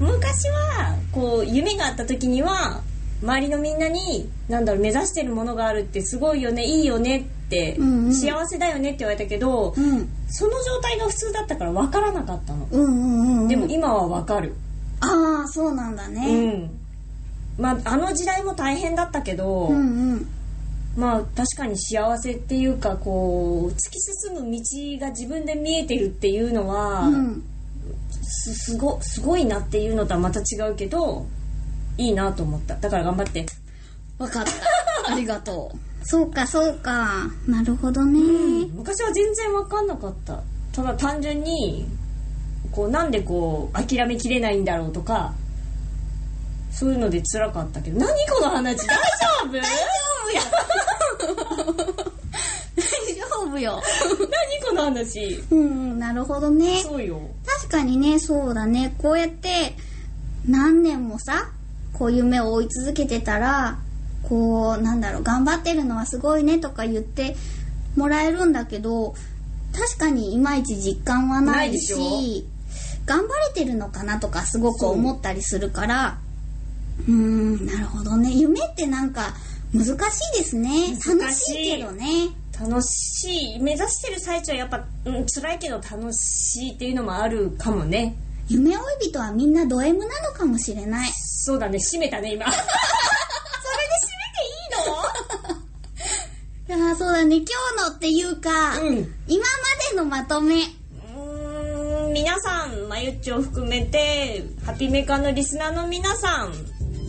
[0.00, 2.80] 昔はこう夢があった時には
[3.22, 8.14] 周りのみんなになんだろう目指してるものがあるってすごいよねいいよねって、うんうん。
[8.14, 10.08] 幸せだよねって言われたけど、うん。
[10.28, 14.54] その状態が普通だったから分からなかったの、うんうんうんでも今は分かる。
[15.00, 16.70] ああそうなんだうねん。
[17.58, 20.28] まああの時代も大変だったけど、うんうん
[20.96, 24.60] まあ確かに幸せっていうかこう突き進む道
[25.00, 27.42] が自分で見えてるっていうのは、うん。
[28.24, 31.26] すすごすごいなっていうのとはまた違うけど
[31.98, 32.76] いいなと思った。
[32.76, 33.46] だから頑張って。
[34.18, 34.52] わかった。
[35.12, 36.06] ありがとう。
[36.06, 37.30] そうかそうか。
[37.46, 38.20] なるほどね。
[38.74, 40.42] 昔は全然分かんなかった。
[40.72, 41.86] ただ単純に
[42.70, 45.34] こうなんでこう諦めきれないんだろうとか
[46.72, 48.86] そういうので辛かったけど何この話？
[48.86, 49.02] 大丈
[49.44, 49.52] 夫？
[49.52, 49.68] 大丈
[53.46, 53.82] 夫よ。
[54.18, 55.44] 何この話？
[55.50, 56.82] うん、なるほどね。
[56.82, 58.94] そうよ確かにね、そうだね。
[58.98, 59.76] こうやって、
[60.48, 61.50] 何年もさ、
[61.92, 63.78] こう夢を追い続けてたら、
[64.28, 67.36] こう、なんだろう、頑張ってるのはすごいねとか言って
[67.96, 69.14] もらえるんだけど、
[69.72, 72.46] 確かにいまいち実感はないし
[73.06, 76.18] 頑張れてるのかなとかすごく思ったりするから、
[77.08, 78.30] うーん、なるほどね。
[78.32, 79.34] 夢ってなんか
[79.74, 80.96] 難しいですね。
[81.06, 82.30] 楽難しいけどね。
[82.60, 88.14] 楽しい目指してる最中はやっぱ、うん、辛いけど楽しいっていうのもあるかもね
[88.46, 91.10] 夢追い人はみんなド M なのかもしれない。
[91.44, 92.62] そうだね閉めたね今 それで
[96.72, 97.36] ああ、そうだね。
[97.36, 97.44] 今
[97.84, 99.48] 日のっていうか、閉めていいのうん今ま
[99.90, 100.54] でのまとめ。
[100.54, 106.52] うーん皆さんまゆっちを含めてハッピーメーカーのリスナーの皆さん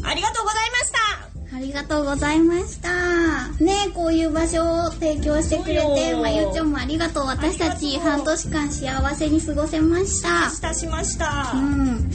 [0.04, 1.56] ありがとうございました。
[1.56, 3.48] ありがとうございました。
[3.64, 7.26] ねこういう場所を提供してくれて、まゆちょもありがとう。
[7.26, 10.50] 私たち半年間幸せに過ごせました。
[10.50, 12.12] したしました、うん。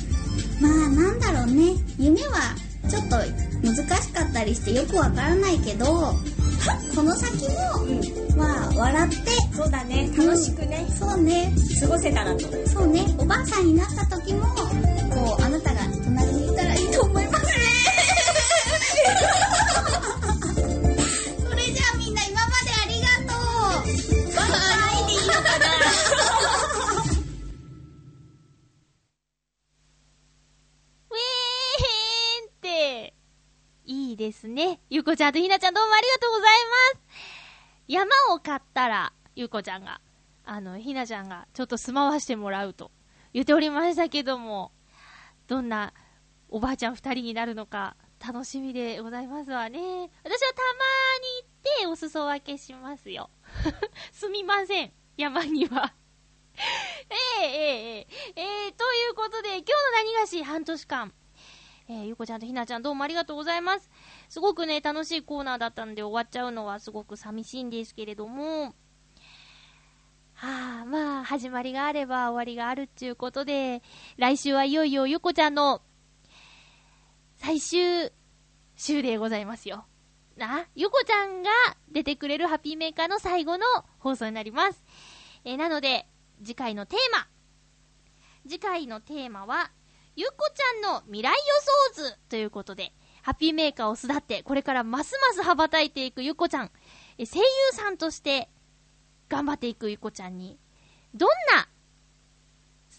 [0.60, 1.74] まあなんだろうね。
[1.98, 2.54] 夢は
[2.88, 3.16] ちょっと
[3.62, 6.14] 難しかったりしてよくわからないけど、
[6.94, 9.16] この先も、まあ笑って、
[9.54, 10.10] そうだね。
[10.16, 12.40] 楽しくね、そうね、過ごせたらと。
[12.66, 14.46] そうね、おばあさんになった時も、
[15.14, 15.67] こう、あなた
[21.48, 23.88] それじゃあみんな今までありがとう。
[24.34, 24.42] バ
[25.00, 25.66] イでいいのかな
[31.10, 33.14] ウェーンって、
[33.86, 34.80] いいですね。
[34.90, 36.48] ゆうこちゃんとひなちゃんどうもありがとうござい
[36.94, 37.04] ます。
[37.88, 40.00] 山を買ったら、ゆうこちゃんが、
[40.44, 42.90] あの、ひなちゃんがちょっと住まわしてもらうと
[43.32, 44.72] 言っておりましたけども、
[45.46, 45.94] どんな
[46.48, 49.78] おばあちゃん二人になるのか楽しみでございますわね。
[49.78, 50.78] 私はたま
[51.20, 53.30] に行ってお裾分けしますよ。
[54.12, 54.92] すみません。
[55.16, 55.94] 山には
[57.40, 61.12] えー、えー、えー、えー、ということで、今日の何がし半年間、
[61.88, 63.90] えー、ゆうこちゃんとひなちゃんどうもありがとうございます。
[64.28, 68.74] すごくね、楽しいコーナーだったんで終わっちゃうのはすごく寂しいんですけれども、
[70.34, 73.82] はあ、まあ、始まりがあれば終わりがあるっていうことで、
[74.18, 75.82] 来週はいよいよゆこちゃんの
[77.38, 78.12] 最終
[78.76, 79.86] 週でございますよ。
[80.36, 81.50] な、ゆこちゃんが
[81.90, 83.66] 出てくれるハッピーメーカーの最後の
[83.98, 84.84] 放送になります。
[85.44, 86.06] えーなので、
[86.42, 87.26] 次回のテーマ。
[88.48, 89.70] 次回のテーマは、
[90.16, 91.36] ゆこちゃんの未来予
[91.94, 96.70] 想図ということで、ハッピーメーカーを巣立って、これからますます羽ばたいていくゆこちゃん、
[97.18, 98.48] え声優さんとして
[99.28, 100.58] 頑張っていくゆこちゃんに、
[101.14, 101.68] どんな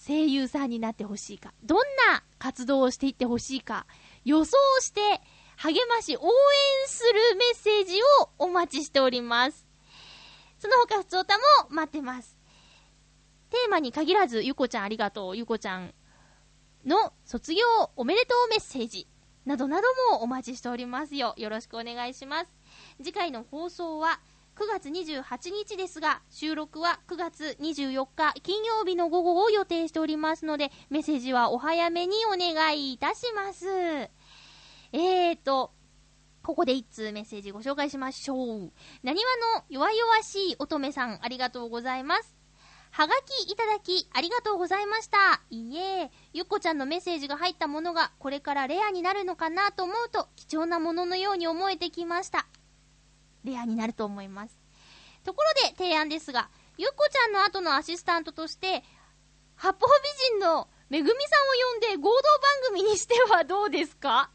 [0.08, 1.78] 声優さんになってほしいか、どん
[2.12, 3.86] な活動をしていってほしいか、
[4.26, 5.02] 予想して、
[5.58, 6.30] 励まし、応援
[6.88, 9.68] するメッセージをお待ちしております。
[10.58, 12.38] その他、ふつおたも待ってます。
[13.50, 15.94] テーマに限らず、ゆこちゃんありがとう、ゆこちゃん
[16.86, 17.62] の卒業
[17.96, 19.08] おめでとうメッセージ
[19.46, 21.34] などなどもお待ちしておりますよ。
[21.38, 22.52] よろしくお願いします。
[22.98, 24.20] 次回の放送は
[24.60, 33.66] 9月28日ですが、収録は9月24日金曜日の午後を予定しておりますので、メッセージはお早めにお願いいたします。
[33.70, 35.72] えーと、
[36.44, 38.74] ここで一通メッセージご紹介しましょう。
[39.02, 42.36] なにわの弱々しい乙女さん、ありがとうございます。
[42.92, 45.42] はがきいただき、ありがとうございました。
[45.50, 52.46] いいえ、ゆっこちゃんのメッセージが入ったものが、これからレアになるのかなと思うと、貴重なもののように思えてきました。
[53.50, 54.58] レアになると思います。
[55.26, 58.84] ところで、提案ですが、ゆっこちゃんの後のアシスタントとして、
[59.56, 62.22] 八方美人のめぐみさんを呼んで合同番
[62.70, 64.32] 組にしてはどうですか？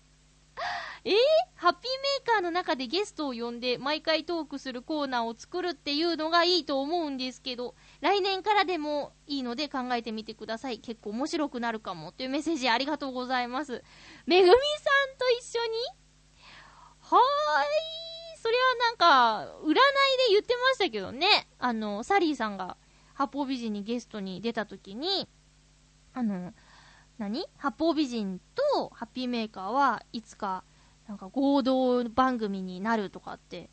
[1.05, 1.15] えー、
[1.57, 10.79] ハッピーメーカーの中でゲストを呼んで毎回トークするコーナーを作るっていうのがいいと思うんですけど、来年からでもいいので考えてみてください。
[10.79, 12.13] 結構面白くなるかも。
[12.13, 13.83] というメッセージありがとうございます。
[14.27, 14.59] めぐみさ
[15.13, 15.79] んと一緒に？
[17.01, 17.21] はー
[18.01, 18.04] い。
[18.45, 19.81] それはなんか、占いで
[20.33, 21.49] 言ってましたけどね。
[21.59, 22.77] あの、サリーさんが
[23.15, 25.31] 八方美人にゲストに出た時に、
[26.13, 26.53] あの、
[27.17, 27.47] 何？
[27.57, 28.43] 八方美人
[28.75, 30.63] とハッピーメーカーはいつか
[31.09, 33.71] なんか合同番組になるとかって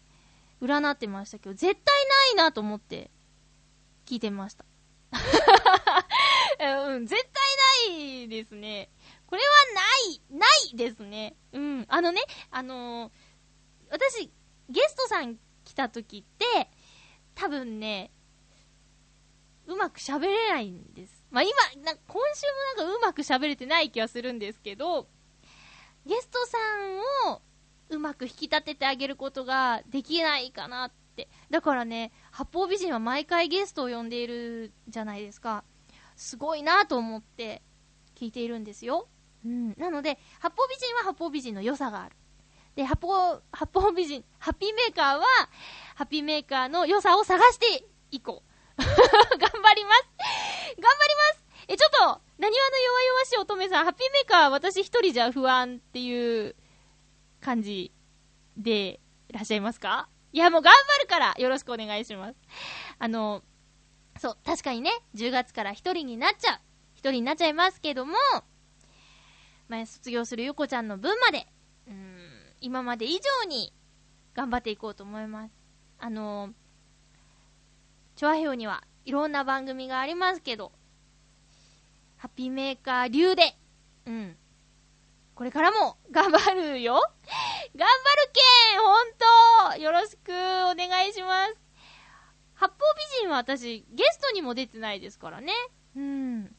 [0.62, 2.06] 占ってましたけど、絶対
[2.36, 3.12] ないなと思って
[4.06, 4.64] 聞いてました。
[6.88, 8.90] うん、絶対ないですね。
[9.28, 11.36] これはない、ないですね。
[11.52, 11.86] うん。
[11.90, 13.12] あのね、あのー
[13.92, 14.32] 私、
[14.70, 16.70] ゲストさん来た時って、
[17.36, 18.12] 多分ね、
[19.68, 21.26] うまく喋れないんです。
[21.32, 21.52] まあ、今、
[21.84, 22.48] な今週
[22.78, 25.08] もなんかうまく喋れてない気はするんですけど、
[26.06, 26.58] ゲストさ
[27.28, 27.42] んを
[27.90, 31.30] うまく引き立ててあげることができないかなって。
[31.50, 35.64] だからね、八方美人は毎回ゲストを呼んでいるじゃないですか。
[36.16, 37.62] すごいなと思って
[38.16, 39.08] 聞いているんですよ。
[39.46, 39.74] うん。
[39.78, 42.16] なので、八方美人は八方美人の良さがある。
[42.76, 45.26] で、八方、八方美人、ハッピーメーカーは、
[45.96, 48.52] ハッピーメーカーの良さを探していこう。
[48.82, 50.04] 頑張ります
[50.80, 52.00] 頑張りますえ、ちょっと、
[52.40, 56.56] なにわの弱々しい乙女さん、ハッピーメーカーは私一人じゃ不安っていう
[57.40, 57.92] 感じ
[58.58, 59.00] で
[59.30, 60.10] いらっしゃいますか？
[60.34, 62.36] いや、もう頑張るからよろしくお願いします。
[63.00, 63.44] あの、
[64.20, 66.60] そう、確かにね、10月から一人になっちゃう。
[66.94, 68.14] 一人になっちゃいますけども、
[69.68, 71.48] まあ、卒業するゆこちゃんの分まで、
[71.88, 72.11] うん、
[72.62, 73.74] 今まで以上に
[74.36, 75.52] 頑張っていこうと思います。
[76.00, 76.54] あの、
[78.16, 80.72] チョアヘオにはいろんな番組がありますけど、
[82.18, 83.58] ハッピーメーカー流で、
[84.06, 84.38] うん。
[85.34, 87.02] これからも頑張るよ
[87.76, 91.56] 頑張るけんほんとよろしくお願いします。
[92.54, 95.52] 八方美人は私、ゲストにも出てないですからね。
[95.96, 96.56] うん。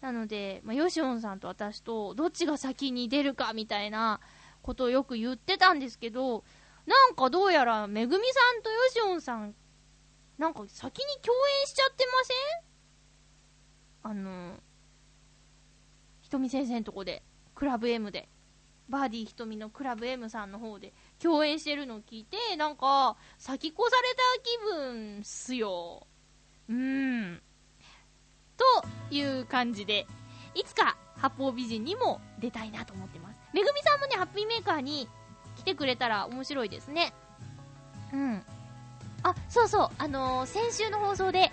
[0.00, 4.20] なので、まあ、ヨシオンさんと私と、どっちが先に出るかみたいな
[4.62, 6.44] ことをよく言ってたんですけど、
[6.86, 9.54] なんかどうやら、めぐみさんとヨシオンさん、
[10.38, 12.34] なんか先に共演しちゃってませ
[14.08, 14.12] ん？
[14.12, 14.60] あの、
[16.22, 17.22] ひとみ先生のとこで、
[17.54, 18.28] クラブ M で、
[18.88, 26.06] バーディーひとみのクラブ M さんの方で共演してるのを聞いて、なんか、先越された気分っすよ。
[26.68, 26.74] うー
[27.34, 27.42] ん。
[28.56, 28.64] と
[29.14, 30.06] いう感じで、
[30.54, 33.31] いつか八方美人にも出たいなと思ってます。
[33.52, 35.08] めぐみさんもね、ハッピーメーカーに
[35.56, 37.12] 来てくれたら面白いですね。
[38.12, 38.42] うん。
[39.22, 41.50] あ、そうそう、あのー先週の放送で、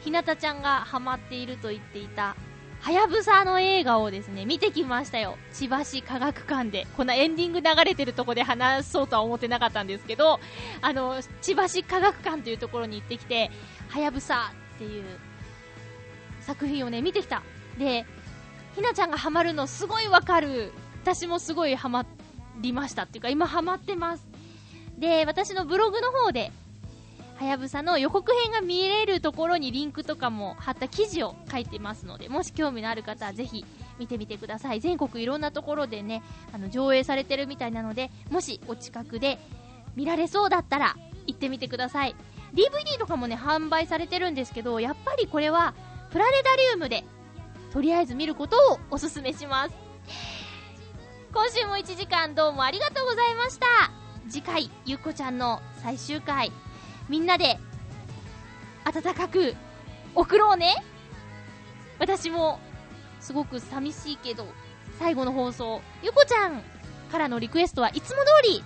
[0.00, 2.34] ひなたちゃんがハマっていると言っていた、
[2.80, 5.38] はやぶさの映画をですね、見てきましたよ。
[5.52, 6.88] 千葉市科学館で。
[6.96, 10.40] こんなエンディング流れてるとこで話そうとは思ってなかったんですけど、
[10.80, 13.52] あの、千葉市科学館というところに行ってきて、
[13.88, 15.04] はやぶさっていう
[16.40, 17.44] 作品をね、見てきた。
[17.78, 18.04] で、
[18.74, 20.72] ひなちゃんがハマるのすごいわかる。
[21.02, 22.06] 私もすごいハマ
[22.60, 24.24] りましたっていうか、今ハマってます。
[24.98, 26.52] で、私のブログの方で、
[27.34, 33.64] はやぶさの予告編が見れるところにリンクとかも貼った記事を書いてますので、もし興味のある方はぜひ
[33.98, 34.80] 見てみてください。
[34.80, 36.22] 全国いろんなところでね、
[36.52, 39.40] あの、上映されてるみたいなので、もしお近くで
[39.96, 40.96] 見られそうだったら
[41.26, 42.14] 行ってみてください。
[42.54, 45.74] DVD とかもね、販売されてるんですけど、やっぱりこれは
[46.10, 47.02] プラネタリウムで
[47.72, 49.74] とりあえず見ることをおすすめします。
[51.34, 53.66] 今週も1時間どうもありがとうございました。
[54.28, 56.52] 次回、ゆっこちゃんの最終回、
[57.08, 57.58] みんなで、
[58.84, 59.54] 温かく、
[60.14, 60.74] 送ろうね
[61.98, 62.60] 私も、
[63.18, 64.46] すごく寂しいけど、
[64.98, 66.62] 最後の放送、ゆこちゃん
[67.10, 68.62] からのリクエストはいつも通り、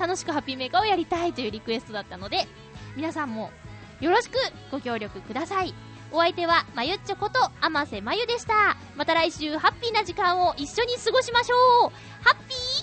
[0.00, 2.48] 楽しくハッピーメーカーをやりたいというリクエストだったので、
[2.96, 3.50] 皆さんも、
[4.00, 4.38] よろしく
[4.70, 5.74] ご協力ください。
[6.12, 8.76] お相手は、まゆっちょこと、あませまゆでした。
[8.96, 11.90] また来週、ハッピーな時間を一緒に過ごしましょう
[12.22, 12.81] ハッピー